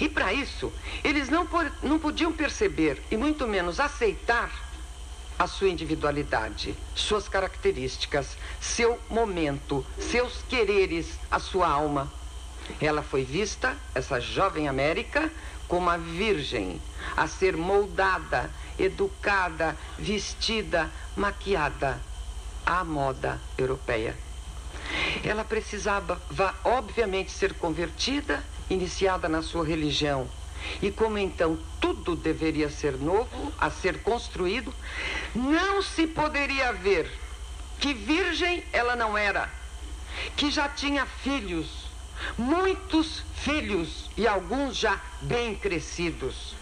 E 0.00 0.08
para 0.08 0.32
isso, 0.32 0.72
eles 1.02 1.28
não, 1.28 1.48
não 1.82 1.98
podiam 1.98 2.32
perceber 2.32 3.02
e 3.10 3.16
muito 3.16 3.46
menos 3.46 3.80
aceitar 3.80 4.50
a 5.38 5.46
sua 5.46 5.68
individualidade, 5.68 6.74
suas 6.94 7.28
características, 7.28 8.36
seu 8.60 8.98
momento, 9.10 9.84
seus 9.98 10.42
quereres, 10.48 11.18
a 11.30 11.38
sua 11.38 11.68
alma. 11.68 12.10
Ela 12.80 13.02
foi 13.02 13.24
vista, 13.24 13.76
essa 13.94 14.20
jovem 14.20 14.68
América, 14.68 15.30
como 15.68 15.90
a 15.90 15.96
virgem, 15.96 16.80
a 17.16 17.26
ser 17.26 17.56
moldada, 17.56 18.50
educada, 18.78 19.76
vestida, 19.98 20.90
maquiada 21.16 22.00
à 22.64 22.84
moda 22.84 23.40
europeia. 23.56 24.16
Ela 25.24 25.44
precisava, 25.44 26.20
obviamente, 26.64 27.30
ser 27.30 27.54
convertida, 27.54 28.42
iniciada 28.68 29.28
na 29.28 29.42
sua 29.42 29.64
religião. 29.64 30.28
E 30.82 30.90
como 30.90 31.18
então 31.18 31.58
tudo 31.80 32.16
deveria 32.16 32.68
ser 32.68 32.96
novo, 32.96 33.52
a 33.58 33.70
ser 33.70 34.02
construído, 34.02 34.74
não 35.34 35.82
se 35.82 36.06
poderia 36.06 36.72
ver 36.72 37.10
que 37.78 37.94
virgem 37.94 38.64
ela 38.72 38.96
não 38.96 39.16
era, 39.16 39.50
que 40.36 40.50
já 40.50 40.68
tinha 40.68 41.06
filhos, 41.06 41.85
muitos 42.36 43.22
filhos 43.36 44.10
e 44.16 44.26
alguns 44.26 44.76
já 44.76 45.00
bem 45.22 45.54
crescidos. 45.54 46.54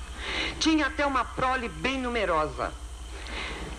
Tinha 0.59 0.87
até 0.87 1.05
uma 1.07 1.25
prole 1.25 1.69
bem 1.69 1.99
numerosa. 1.99 2.73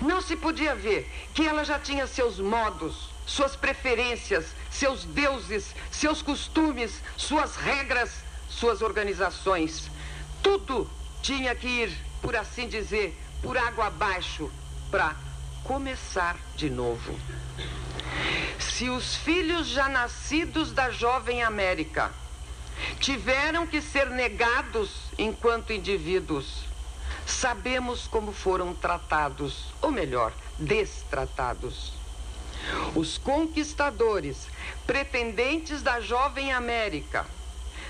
Não 0.01 0.21
se 0.21 0.35
podia 0.35 0.75
ver 0.75 1.09
que 1.33 1.45
ela 1.45 1.63
já 1.63 1.79
tinha 1.79 2.05
seus 2.05 2.39
modos, 2.39 3.09
suas 3.25 3.55
preferências, 3.55 4.47
seus 4.69 5.03
deuses, 5.05 5.73
seus 5.91 6.21
costumes, 6.21 7.01
suas 7.17 7.55
regras, 7.55 8.11
suas 8.49 8.81
organizações. 8.81 9.89
Tudo 10.43 10.89
tinha 11.21 11.55
que 11.55 11.67
ir, 11.67 11.97
por 12.21 12.35
assim 12.35 12.67
dizer, 12.67 13.17
por 13.41 13.57
água 13.57 13.87
abaixo 13.87 14.51
para 14.91 15.15
começar 15.65 16.37
de 16.55 16.69
novo. 16.69 17.19
Se 18.59 18.89
os 18.89 19.15
filhos 19.15 19.67
já 19.67 19.89
nascidos 19.89 20.71
da 20.71 20.91
jovem 20.91 21.43
América 21.43 22.11
tiveram 22.99 23.65
que 23.65 23.81
ser 23.81 24.09
negados 24.11 24.91
enquanto 25.17 25.73
indivíduos, 25.73 26.65
sabemos 27.25 28.07
como 28.07 28.31
foram 28.31 28.73
tratados, 28.75 29.73
ou 29.81 29.91
melhor, 29.91 30.31
destratados. 30.59 31.93
Os 32.95 33.17
conquistadores, 33.17 34.47
pretendentes 34.85 35.81
da 35.81 35.99
jovem 35.99 36.53
América, 36.53 37.25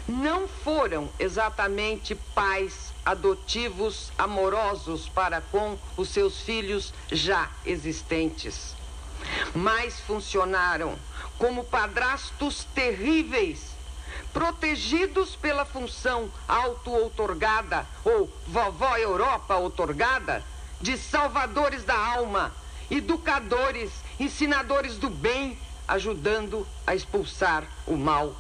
não 0.08 0.48
foram 0.48 1.10
exatamente 1.20 2.16
pais 2.16 2.94
adotivos 3.06 4.12
amorosos 4.18 5.10
para 5.10 5.42
com 5.42 5.78
os 5.98 6.10
seus 6.10 6.42
filhos 6.42 6.94
já 7.12 7.50
existentes 7.66 8.76
mas 9.54 10.00
funcionaram 10.02 10.96
como 11.38 11.64
padrastos 11.64 12.66
terríveis, 12.76 13.72
protegidos 14.34 15.36
pela 15.36 15.66
função 15.66 16.30
auto-outorgada 16.48 17.86
ou 18.04 18.30
vovó 18.48 18.98
Europa 18.98 19.56
outorgada 19.56 20.44
de 20.82 20.98
salvadores 20.98 21.84
da 21.84 21.98
alma, 21.98 22.54
educadores, 22.90 23.92
ensinadores 24.20 24.98
do 24.98 25.10
bem, 25.10 25.58
ajudando 25.88 26.68
a 26.86 26.96
expulsar 26.96 27.66
o 27.88 27.96
mal. 27.96 28.36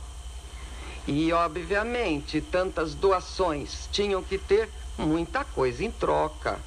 E, 1.07 1.31
obviamente, 1.31 2.41
tantas 2.41 2.95
doações 2.95 3.87
tinham 3.91 4.23
que 4.23 4.37
ter 4.37 4.69
muita 4.97 5.43
coisa 5.45 5.83
em 5.83 5.91
troca. 5.91 6.59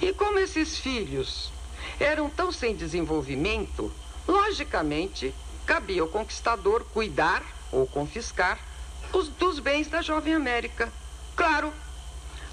E 0.00 0.12
como 0.12 0.38
esses 0.38 0.78
filhos 0.78 1.50
eram 1.98 2.28
tão 2.28 2.52
sem 2.52 2.74
desenvolvimento, 2.74 3.90
logicamente 4.28 5.34
cabia 5.64 6.02
ao 6.02 6.08
conquistador 6.08 6.84
cuidar 6.84 7.42
ou 7.72 7.86
confiscar 7.86 8.58
os, 9.12 9.28
dos 9.28 9.58
bens 9.58 9.88
da 9.88 10.02
jovem 10.02 10.34
América. 10.34 10.92
Claro, 11.34 11.72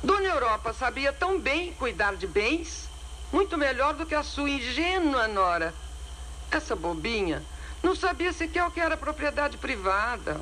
Dona 0.04 0.28
Europa 0.28 0.74
sabia 0.74 1.14
tão 1.14 1.40
bem 1.40 1.74
cuidar 1.74 2.16
de 2.16 2.28
bens, 2.28 2.90
muito 3.32 3.58
melhor 3.58 3.94
do 3.94 4.06
que 4.06 4.16
a 4.16 4.24
sua 4.24 4.50
ingênua 4.50 5.28
nora. 5.28 5.74
Essa 6.52 6.76
bobinha 6.76 7.42
não 7.82 7.96
sabia 7.96 8.32
sequer 8.32 8.66
o 8.66 8.72
que 8.72 8.80
era 8.80 8.96
propriedade 8.96 9.58
privada. 9.58 10.40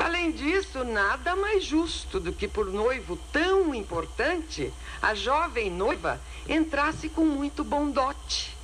Além 0.00 0.32
disso, 0.32 0.82
nada 0.82 1.36
mais 1.36 1.62
justo 1.62 2.18
do 2.18 2.32
que 2.32 2.48
por 2.48 2.66
noivo 2.72 3.18
tão 3.30 3.74
importante, 3.74 4.72
a 5.02 5.14
jovem 5.14 5.70
noiva 5.70 6.18
entrasse 6.48 7.10
com 7.10 7.26
muito 7.26 7.62
bom 7.62 7.90
dote. 7.90 8.56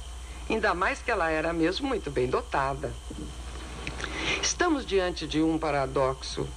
Ainda 0.48 0.74
mais 0.74 1.02
que 1.02 1.10
ela 1.10 1.30
era 1.30 1.52
mesmo 1.52 1.86
muito 1.86 2.10
bem 2.10 2.26
dotada. 2.26 2.90
Estamos 4.42 4.86
diante 4.86 5.26
de 5.26 5.42
um 5.42 5.58
paradoxo, 5.58 6.48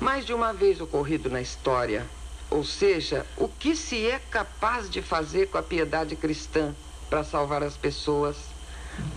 mais 0.00 0.24
de 0.24 0.32
uma 0.32 0.54
vez 0.54 0.80
ocorrido 0.80 1.28
na 1.28 1.42
história. 1.42 2.06
ou 2.50 2.64
seja, 2.64 3.26
o 3.36 3.48
que 3.48 3.74
se 3.74 4.06
é 4.06 4.18
capaz 4.30 4.88
de 4.88 5.02
fazer 5.02 5.48
com 5.48 5.58
a 5.58 5.62
piedade 5.62 6.14
cristã 6.14 6.74
para 7.10 7.24
salvar 7.24 7.62
as 7.62 7.76
pessoas. 7.76 8.36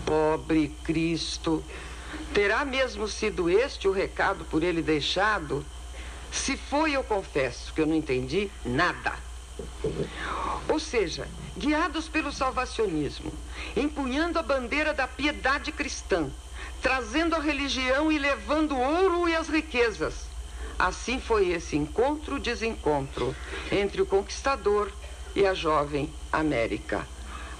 Pobre 0.05 0.69
Cristo, 0.83 1.63
terá 2.33 2.63
mesmo 2.65 3.07
sido 3.07 3.49
este 3.49 3.87
o 3.87 3.91
recado 3.91 4.45
por 4.45 4.63
ele 4.63 4.81
deixado? 4.81 5.65
Se 6.31 6.57
foi, 6.57 6.91
eu 6.91 7.03
confesso 7.03 7.73
que 7.73 7.81
eu 7.81 7.85
não 7.85 7.95
entendi 7.95 8.51
nada. 8.65 9.13
Ou 10.69 10.79
seja, 10.79 11.27
guiados 11.57 12.07
pelo 12.07 12.31
salvacionismo, 12.31 13.31
empunhando 13.75 14.37
a 14.37 14.43
bandeira 14.43 14.93
da 14.93 15.07
piedade 15.07 15.71
cristã, 15.71 16.29
trazendo 16.81 17.35
a 17.35 17.39
religião 17.39 18.11
e 18.11 18.19
levando 18.19 18.75
o 18.75 18.79
ouro 18.79 19.27
e 19.27 19.35
as 19.35 19.47
riquezas. 19.47 20.13
Assim 20.77 21.19
foi 21.19 21.49
esse 21.49 21.75
encontro-desencontro 21.75 23.35
entre 23.71 24.01
o 24.01 24.05
conquistador 24.05 24.91
e 25.35 25.45
a 25.45 25.53
jovem 25.53 26.13
América. 26.31 27.07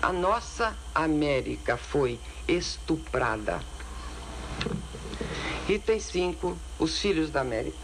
A 0.02 0.14
nossa 0.14 0.78
América 0.94 1.78
foi 1.78 2.20
estuprada. 2.48 3.60
Item 5.70 6.00
5: 6.00 6.58
Os 6.80 6.98
Filhos 6.98 7.30
da 7.30 7.42
América. 7.42 7.78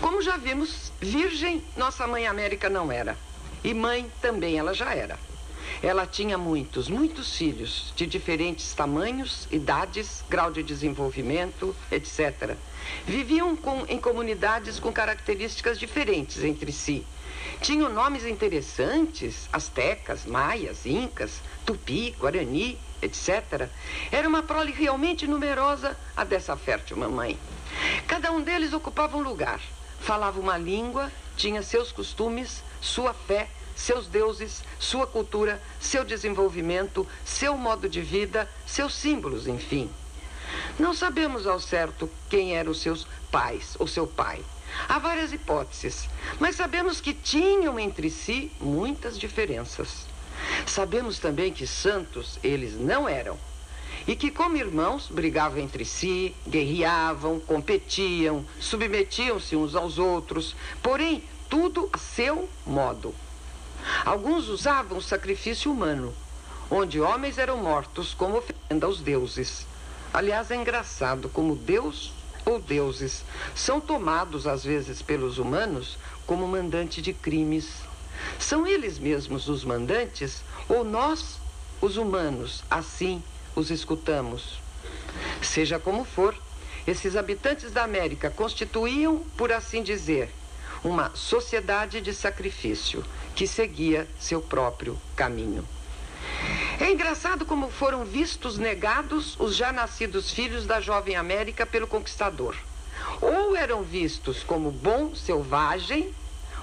Como 0.00 0.20
já 0.20 0.36
vimos, 0.36 0.90
virgem 1.00 1.62
nossa 1.76 2.08
mãe 2.08 2.26
América 2.26 2.68
não 2.68 2.90
era. 2.90 3.16
E 3.62 3.72
mãe 3.72 4.10
também 4.20 4.58
ela 4.58 4.74
já 4.74 4.92
era. 4.92 5.16
Ela 5.80 6.06
tinha 6.06 6.36
muitos, 6.36 6.88
muitos 6.88 7.36
filhos, 7.36 7.92
de 7.94 8.04
diferentes 8.04 8.72
tamanhos, 8.72 9.46
idades, 9.52 10.24
grau 10.28 10.50
de 10.50 10.62
desenvolvimento, 10.62 11.74
etc. 11.92 12.56
Viviam 13.06 13.54
com, 13.54 13.84
em 13.86 13.98
comunidades 13.98 14.80
com 14.80 14.92
características 14.92 15.78
diferentes 15.78 16.42
entre 16.42 16.72
si. 16.72 17.06
Tinham 17.60 17.92
nomes 17.92 18.26
interessantes, 18.26 19.48
astecas, 19.52 20.26
maias, 20.26 20.84
incas, 20.84 21.40
tupi, 21.64 22.14
guarani, 22.18 22.76
etc. 23.02 23.68
Era 24.10 24.28
uma 24.28 24.42
prole 24.42 24.72
realmente 24.72 25.26
numerosa 25.26 25.96
a 26.16 26.24
dessa 26.24 26.56
fértil 26.56 26.96
mamãe. 26.96 27.38
Cada 28.06 28.32
um 28.32 28.40
deles 28.42 28.72
ocupava 28.72 29.16
um 29.16 29.22
lugar, 29.22 29.60
falava 30.00 30.40
uma 30.40 30.56
língua, 30.56 31.10
tinha 31.36 31.62
seus 31.62 31.92
costumes, 31.92 32.62
sua 32.80 33.12
fé, 33.12 33.48
seus 33.74 34.06
deuses, 34.06 34.62
sua 34.78 35.06
cultura, 35.06 35.62
seu 35.78 36.04
desenvolvimento, 36.04 37.06
seu 37.24 37.56
modo 37.56 37.88
de 37.88 38.00
vida, 38.00 38.48
seus 38.66 38.94
símbolos, 38.94 39.46
enfim. 39.46 39.90
Não 40.78 40.94
sabemos 40.94 41.46
ao 41.46 41.60
certo 41.60 42.10
quem 42.30 42.56
eram 42.56 42.72
seus 42.72 43.06
pais 43.30 43.76
ou 43.78 43.86
seu 43.86 44.06
pai. 44.06 44.42
Há 44.88 44.98
várias 44.98 45.32
hipóteses, 45.32 46.08
mas 46.40 46.56
sabemos 46.56 47.00
que 47.00 47.14
tinham 47.14 47.78
entre 47.78 48.10
si 48.10 48.50
muitas 48.60 49.18
diferenças. 49.18 50.06
Sabemos 50.66 51.18
também 51.18 51.52
que 51.52 51.66
santos 51.66 52.38
eles 52.42 52.74
não 52.78 53.08
eram 53.08 53.38
e 54.06 54.14
que, 54.14 54.30
como 54.30 54.56
irmãos, 54.56 55.08
brigavam 55.10 55.58
entre 55.58 55.84
si, 55.84 56.34
guerreavam, 56.46 57.40
competiam, 57.40 58.44
submetiam-se 58.60 59.56
uns 59.56 59.74
aos 59.74 59.98
outros, 59.98 60.54
porém, 60.82 61.24
tudo 61.48 61.88
a 61.92 61.98
seu 61.98 62.48
modo. 62.64 63.14
Alguns 64.04 64.48
usavam 64.48 64.98
o 64.98 65.02
sacrifício 65.02 65.70
humano, 65.70 66.14
onde 66.70 67.00
homens 67.00 67.38
eram 67.38 67.56
mortos 67.58 68.14
como 68.14 68.38
oferenda 68.38 68.86
aos 68.86 69.00
deuses. 69.00 69.66
Aliás, 70.12 70.50
é 70.50 70.56
engraçado 70.56 71.28
como 71.28 71.56
Deus 71.56 72.12
ou 72.44 72.60
deuses 72.60 73.24
são 73.54 73.80
tomados 73.80 74.46
às 74.46 74.64
vezes 74.64 75.02
pelos 75.02 75.38
humanos 75.38 75.98
como 76.26 76.46
mandante 76.46 77.02
de 77.02 77.12
crimes. 77.12 77.85
São 78.38 78.66
eles 78.66 78.98
mesmos 78.98 79.48
os 79.48 79.64
mandantes 79.64 80.42
ou 80.68 80.84
nós, 80.84 81.38
os 81.80 81.96
humanos, 81.96 82.64
assim 82.70 83.22
os 83.54 83.70
escutamos. 83.70 84.60
Seja 85.42 85.78
como 85.78 86.04
for, 86.04 86.36
esses 86.86 87.16
habitantes 87.16 87.72
da 87.72 87.82
América 87.82 88.30
constituíam, 88.30 89.18
por 89.36 89.52
assim 89.52 89.82
dizer, 89.82 90.30
uma 90.84 91.10
sociedade 91.14 92.00
de 92.00 92.14
sacrifício 92.14 93.04
que 93.34 93.46
seguia 93.46 94.06
seu 94.20 94.40
próprio 94.40 94.98
caminho. 95.16 95.66
É 96.78 96.90
engraçado 96.90 97.46
como 97.46 97.70
foram 97.70 98.04
vistos 98.04 98.58
negados 98.58 99.34
os 99.40 99.56
já 99.56 99.72
nascidos 99.72 100.30
filhos 100.30 100.66
da 100.66 100.80
jovem 100.80 101.16
América 101.16 101.64
pelo 101.64 101.86
conquistador. 101.86 102.54
Ou 103.20 103.56
eram 103.56 103.82
vistos 103.82 104.42
como 104.42 104.70
bom 104.70 105.14
selvagem 105.14 106.14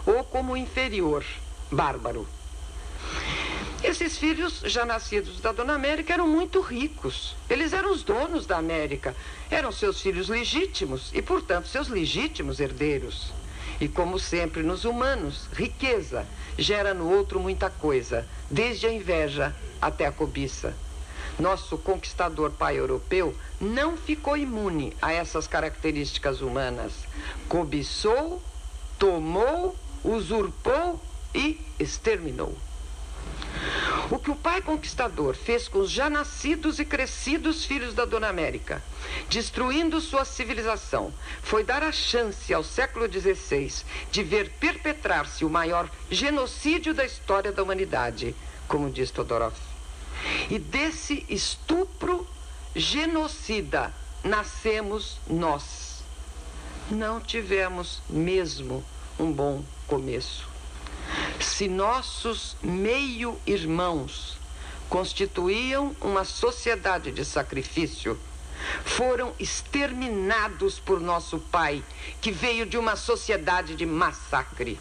ou 0.05 0.23
como 0.23 0.55
inferior, 0.55 1.25
bárbaro. 1.73 2.27
Esses 3.83 4.17
filhos, 4.17 4.61
já 4.63 4.85
nascidos 4.85 5.41
da 5.41 5.51
Dona 5.51 5.73
América, 5.73 6.13
eram 6.13 6.25
muito 6.25 6.61
ricos. 6.61 7.35
Eles 7.49 7.73
eram 7.73 7.91
os 7.91 8.01
donos 8.01 8.45
da 8.45 8.57
América. 8.57 9.13
Eram 9.51 9.73
seus 9.73 9.99
filhos 9.99 10.29
legítimos 10.29 11.11
e, 11.13 11.21
portanto, 11.21 11.67
seus 11.67 11.89
legítimos 11.89 12.61
herdeiros. 12.61 13.33
E, 13.81 13.89
como 13.89 14.17
sempre 14.17 14.63
nos 14.63 14.85
humanos, 14.85 15.49
riqueza 15.51 16.25
gera 16.57 16.93
no 16.93 17.09
outro 17.09 17.41
muita 17.41 17.69
coisa, 17.69 18.25
desde 18.49 18.87
a 18.87 18.93
inveja 18.93 19.53
até 19.81 20.05
a 20.05 20.11
cobiça. 20.13 20.73
Nosso 21.37 21.77
conquistador 21.77 22.51
pai 22.51 22.79
europeu 22.79 23.35
não 23.59 23.97
ficou 23.97 24.37
imune 24.37 24.95
a 25.01 25.11
essas 25.11 25.45
características 25.45 26.39
humanas. 26.39 26.93
Cobiçou, 27.49 28.41
tomou, 28.97 29.75
usurpou 30.05 31.01
e 31.33 31.59
exterminou. 31.79 32.57
O 34.11 34.19
que 34.19 34.29
o 34.29 34.35
pai 34.35 34.61
conquistador 34.61 35.35
fez 35.35 35.67
com 35.67 35.79
os 35.79 35.89
já 35.89 36.09
nascidos 36.09 36.77
e 36.79 36.85
crescidos 36.85 37.65
filhos 37.65 37.93
da 37.93 38.05
Dona 38.05 38.27
América, 38.27 38.83
destruindo 39.29 39.99
sua 40.01 40.25
civilização, 40.25 41.13
foi 41.41 41.63
dar 41.63 41.81
a 41.81 41.91
chance 41.91 42.53
ao 42.53 42.63
século 42.63 43.11
XVI 43.11 43.83
de 44.11 44.23
ver 44.23 44.49
perpetrar-se 44.59 45.45
o 45.45 45.49
maior 45.49 45.89
genocídio 46.11 46.93
da 46.93 47.05
história 47.05 47.51
da 47.51 47.63
humanidade, 47.63 48.35
como 48.67 48.89
diz 48.89 49.09
Todorov. 49.09 49.55
E 50.49 50.59
desse 50.59 51.25
estupro 51.29 52.27
genocida 52.75 53.93
nascemos 54.23 55.17
nós. 55.27 56.03
Não 56.91 57.19
tivemos 57.19 58.01
mesmo 58.09 58.83
um 59.19 59.31
bom 59.31 59.63
começo. 59.87 60.52
Se 61.39 61.67
nossos 61.67 62.55
meio-irmãos 62.61 64.37
constituíam 64.89 65.95
uma 66.01 66.23
sociedade 66.23 67.11
de 67.11 67.25
sacrifício, 67.25 68.19
foram 68.85 69.33
exterminados 69.39 70.79
por 70.79 70.99
nosso 70.99 71.39
pai, 71.39 71.83
que 72.21 72.31
veio 72.31 72.65
de 72.65 72.77
uma 72.77 72.95
sociedade 72.95 73.75
de 73.75 73.85
massacre. 73.85 74.79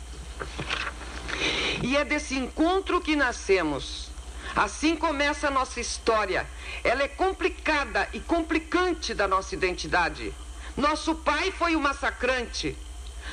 E 1.83 1.97
é 1.97 2.05
desse 2.05 2.37
encontro 2.37 3.01
que 3.01 3.17
nascemos. 3.17 4.11
Assim 4.55 4.95
começa 4.97 5.49
a 5.49 5.51
nossa 5.51 5.81
história. 5.81 6.47
Ela 6.85 7.03
é 7.03 7.09
complicada 7.09 8.09
e 8.13 8.21
complicante 8.21 9.15
da 9.15 9.27
nossa 9.27 9.55
identidade. 9.55 10.33
Nosso 10.77 11.15
pai 11.15 11.51
foi 11.51 11.75
o 11.75 11.81
massacrante. 11.81 12.77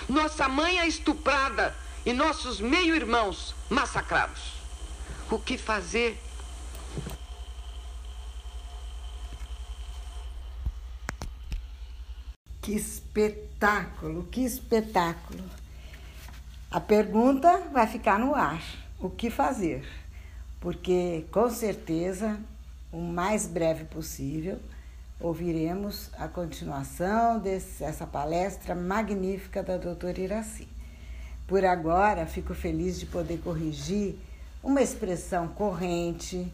Nossa 0.08 0.48
mãe 0.48 0.80
a 0.80 0.88
estuprada 0.88 1.76
e 2.10 2.14
nossos 2.14 2.60
meio-irmãos 2.60 3.54
massacrados. 3.70 4.54
O 5.30 5.38
que 5.38 5.60
fazer? 5.60 6.20
Que 12.64 12.72
espetáculo, 12.72 14.24
que 14.24 14.42
espetáculo. 14.44 15.44
A 16.72 16.80
pergunta 16.80 17.70
vai 17.72 17.86
ficar 17.86 18.18
no 18.18 18.34
ar: 18.34 18.64
o 19.00 19.12
que 19.12 19.30
fazer? 19.30 19.88
Porque 20.60 21.28
com 21.32 21.48
certeza, 21.52 22.40
o 22.92 23.02
mais 23.02 23.46
breve 23.46 23.86
possível, 23.86 24.60
ouviremos 25.20 26.10
a 26.18 26.28
continuação 26.28 27.38
dessa 27.38 28.08
palestra 28.08 28.74
magnífica 28.74 29.62
da 29.62 29.78
doutora 29.78 30.20
Iraci. 30.20 30.69
Por 31.50 31.66
agora, 31.66 32.28
fico 32.28 32.54
feliz 32.54 33.00
de 33.00 33.08
poder 33.08 33.40
corrigir 33.40 34.16
uma 34.62 34.84
expressão 34.84 35.48
corrente, 35.48 36.48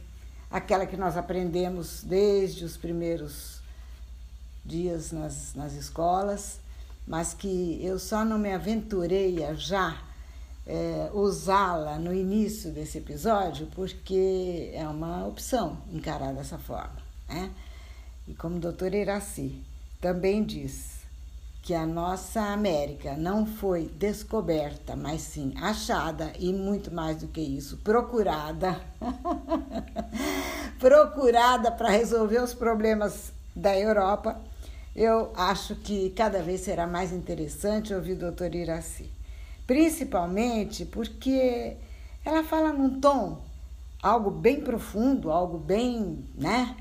aquela 0.49 0.85
que 0.85 0.95
nós 0.95 1.17
aprendemos 1.17 2.01
desde 2.01 2.63
os 2.63 2.77
primeiros 2.77 3.59
dias 4.63 5.11
nas, 5.11 5.53
nas 5.53 5.73
escolas, 5.73 6.61
mas 7.05 7.33
que 7.33 7.77
eu 7.83 7.99
só 7.99 8.23
não 8.23 8.39
me 8.39 8.53
aventurei 8.53 9.43
a 9.43 9.53
já 9.53 10.01
é, 10.65 11.09
usá-la 11.13 11.99
no 11.99 12.13
início 12.13 12.71
desse 12.71 12.99
episódio, 12.99 13.67
porque 13.75 14.71
é 14.73 14.87
uma 14.87 15.27
opção 15.27 15.77
encarar 15.91 16.33
dessa 16.33 16.57
forma. 16.57 17.03
Né? 17.27 17.51
E 18.29 18.33
como 18.33 18.55
o 18.55 18.59
doutor 18.61 18.93
Iraci 18.93 19.61
também 19.99 20.41
diz, 20.41 20.94
que 21.65 21.73
a 21.73 21.83
nossa 21.83 22.41
América 22.41 23.15
não 23.17 23.43
foi 23.43 23.89
descoberta, 23.97 24.95
mas 24.95 25.23
sim 25.23 25.51
achada 25.59 26.31
e 26.37 26.53
muito 26.53 26.93
mais 26.93 27.17
do 27.17 27.27
que 27.27 27.41
isso, 27.41 27.77
procurada. 27.77 28.79
procurada 30.77 31.71
para 31.71 31.89
resolver 31.89 32.37
os 32.37 32.53
problemas 32.53 33.33
da 33.55 33.75
Europa, 33.75 34.39
eu 34.95 35.31
acho 35.35 35.75
que 35.77 36.11
cada 36.11 36.43
vez 36.43 36.61
será 36.61 36.85
mais 36.85 37.11
interessante 37.11 37.95
ouvir 37.95 38.13
o 38.13 38.19
doutor 38.19 38.53
Iraci. 38.53 39.09
Principalmente 39.65 40.85
porque 40.85 41.75
ela 42.23 42.43
fala 42.43 42.71
num 42.73 42.99
tom 42.99 43.41
algo 44.03 44.29
bem 44.29 44.61
profundo, 44.61 45.31
algo 45.31 45.57
bem, 45.57 46.23
né? 46.35 46.75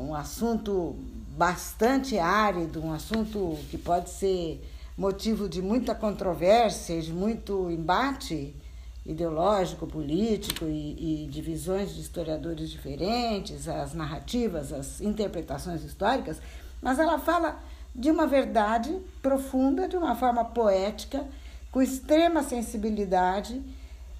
Um 0.00 0.14
assunto 0.14 0.96
bastante 1.36 2.18
árido, 2.18 2.82
um 2.82 2.92
assunto 2.92 3.58
que 3.70 3.76
pode 3.76 4.10
ser 4.10 4.62
motivo 4.96 5.48
de 5.48 5.60
muita 5.60 5.94
controvérsia, 5.94 7.00
de 7.00 7.12
muito 7.12 7.70
embate 7.70 8.54
ideológico, 9.04 9.86
político 9.86 10.64
e, 10.64 11.24
e 11.24 11.28
divisões 11.28 11.94
de 11.94 12.00
historiadores 12.00 12.70
diferentes, 12.70 13.68
as 13.68 13.92
narrativas, 13.92 14.72
as 14.72 15.00
interpretações 15.00 15.82
históricas, 15.82 16.40
mas 16.80 16.98
ela 16.98 17.18
fala 17.18 17.60
de 17.94 18.10
uma 18.10 18.26
verdade 18.26 18.96
profunda, 19.20 19.88
de 19.88 19.96
uma 19.96 20.14
forma 20.14 20.44
poética, 20.44 21.26
com 21.70 21.82
extrema 21.82 22.42
sensibilidade, 22.42 23.60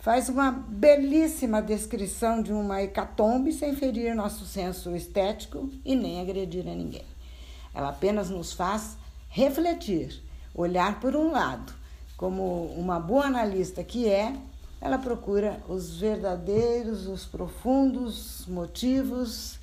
faz 0.05 0.29
uma 0.29 0.51
belíssima 0.51 1.63
descrição 1.63 2.43
de 2.43 2.53
uma 2.53 2.83
hecatombe 2.83 3.51
sem 3.55 3.75
ferir 3.75 4.15
nosso 4.15 4.45
senso 4.45 4.95
estético 4.95 5.71
e 5.83 5.97
nem 5.97 6.21
agredir 6.21 6.69
a 6.69 6.75
ninguém. 6.75 7.07
Ela 7.73 7.89
apenas 7.89 8.29
nos 8.29 8.53
faz 8.53 8.99
refletir, 9.31 10.23
olhar 10.55 11.01
por 11.01 11.17
um 11.17 11.33
lado. 11.33 11.73
Como 12.19 12.67
uma 12.77 13.01
boa 13.01 13.25
analista 13.25 13.83
que 13.83 14.07
é, 14.07 14.37
ela 14.79 14.99
procura 14.99 15.59
os 15.71 15.97
verdadeiros, 15.99 17.07
os 17.07 17.25
profundos 17.25 18.45
motivos 18.47 19.59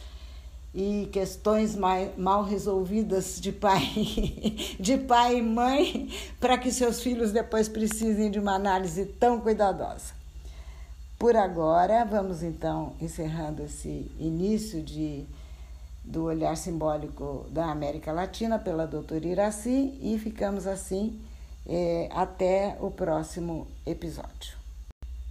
e 0.73 1.08
questões 1.12 1.75
mal 2.17 2.43
resolvidas 2.43 3.39
de 3.39 3.51
pai, 3.51 3.84
de 4.80 4.97
pai 4.97 5.38
e 5.38 5.41
mãe, 5.43 6.10
para 6.39 6.58
que 6.58 6.71
seus 6.71 6.99
filhos 6.99 7.32
depois 7.32 7.69
precisem 7.69 8.32
de 8.32 8.39
uma 8.39 8.56
análise 8.56 9.06
tão 9.06 9.39
cuidadosa. 9.39 10.19
Por 11.21 11.38
agora, 11.38 12.03
vamos 12.03 12.41
então 12.41 12.95
encerrando 12.99 13.62
esse 13.62 14.12
início 14.17 14.81
de, 14.81 15.27
do 16.03 16.23
olhar 16.23 16.57
simbólico 16.57 17.45
da 17.51 17.67
América 17.67 18.12
Latina 18.12 18.57
pela 18.57 18.88
doutora 18.88 19.27
Iraci 19.27 19.99
e 20.01 20.17
ficamos 20.17 20.65
assim 20.65 21.21
é, 21.67 22.10
até 22.12 22.75
o 22.81 22.89
próximo 22.89 23.67
episódio. 23.86 24.57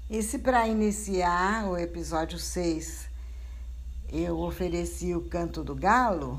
E 0.08 0.22
se 0.22 0.38
para 0.38 0.68
iniciar 0.68 1.68
o 1.68 1.76
episódio 1.76 2.38
6 2.38 3.08
eu 4.12 4.38
ofereci 4.38 5.12
o 5.12 5.22
canto 5.22 5.64
do 5.64 5.74
galo, 5.74 6.38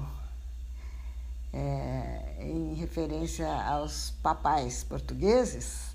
é, 1.52 2.38
em 2.40 2.74
referência 2.76 3.52
aos 3.66 4.12
papais 4.24 4.82
portugueses, 4.82 5.94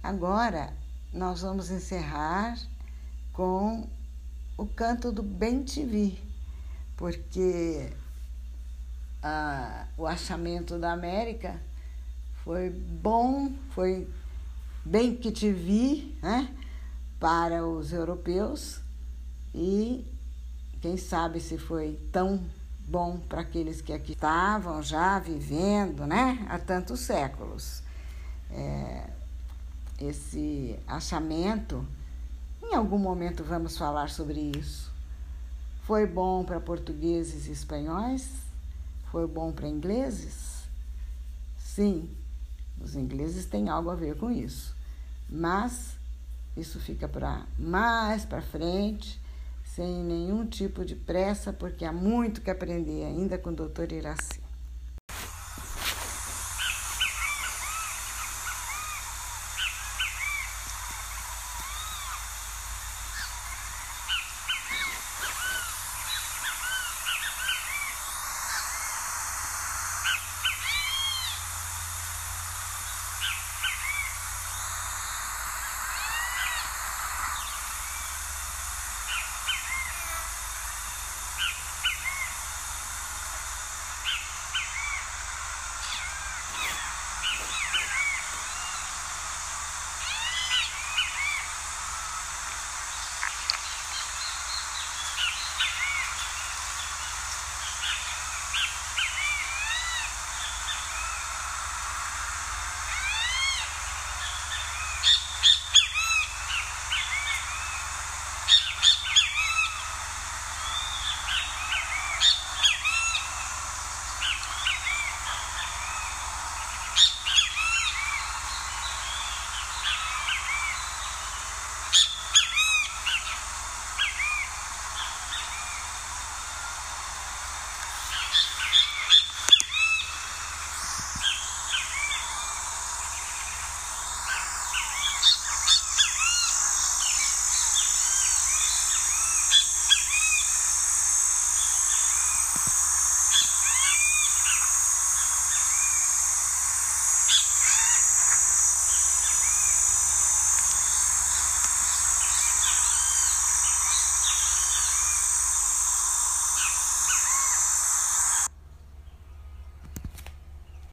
agora 0.00 0.72
nós 1.12 1.42
vamos 1.42 1.70
encerrar 1.70 2.58
com 3.32 3.88
o 4.56 4.66
canto 4.66 5.10
do 5.10 5.22
Bem 5.22 5.62
TV, 5.62 6.18
porque 6.96 7.90
ah, 9.22 9.86
o 9.96 10.06
achamento 10.06 10.78
da 10.78 10.92
América 10.92 11.60
foi 12.44 12.70
bom, 12.70 13.52
foi 13.70 14.08
bem 14.84 15.14
que 15.14 15.30
te 15.30 15.52
vi 15.52 16.18
né, 16.22 16.54
para 17.18 17.66
os 17.66 17.92
europeus 17.92 18.80
e 19.54 20.04
quem 20.80 20.96
sabe 20.96 21.40
se 21.40 21.58
foi 21.58 21.98
tão 22.12 22.42
bom 22.86 23.18
para 23.18 23.42
aqueles 23.42 23.80
que 23.80 23.92
aqui 23.92 24.12
estavam 24.12 24.82
já 24.82 25.18
vivendo 25.18 26.06
né, 26.06 26.46
há 26.48 26.58
tantos 26.58 27.00
séculos. 27.00 27.82
É, 28.50 29.17
esse 30.00 30.78
achamento, 30.86 31.86
em 32.62 32.74
algum 32.74 32.98
momento 32.98 33.42
vamos 33.42 33.76
falar 33.76 34.10
sobre 34.10 34.52
isso. 34.56 34.92
Foi 35.82 36.06
bom 36.06 36.44
para 36.44 36.60
portugueses 36.60 37.46
e 37.46 37.52
espanhóis? 37.52 38.28
Foi 39.10 39.26
bom 39.26 39.52
para 39.52 39.66
ingleses? 39.66 40.64
Sim, 41.58 42.10
os 42.80 42.94
ingleses 42.94 43.46
têm 43.46 43.68
algo 43.68 43.90
a 43.90 43.94
ver 43.94 44.16
com 44.16 44.30
isso. 44.30 44.76
Mas 45.28 45.96
isso 46.56 46.78
fica 46.78 47.08
para 47.08 47.46
mais 47.58 48.24
para 48.24 48.42
frente, 48.42 49.20
sem 49.64 50.02
nenhum 50.02 50.44
tipo 50.46 50.84
de 50.84 50.94
pressa, 50.94 51.52
porque 51.52 51.84
há 51.84 51.92
muito 51.92 52.40
que 52.40 52.50
aprender 52.50 53.04
ainda 53.04 53.38
com 53.38 53.50
o 53.50 53.54
doutor 53.54 53.90
Iraci. 53.92 54.47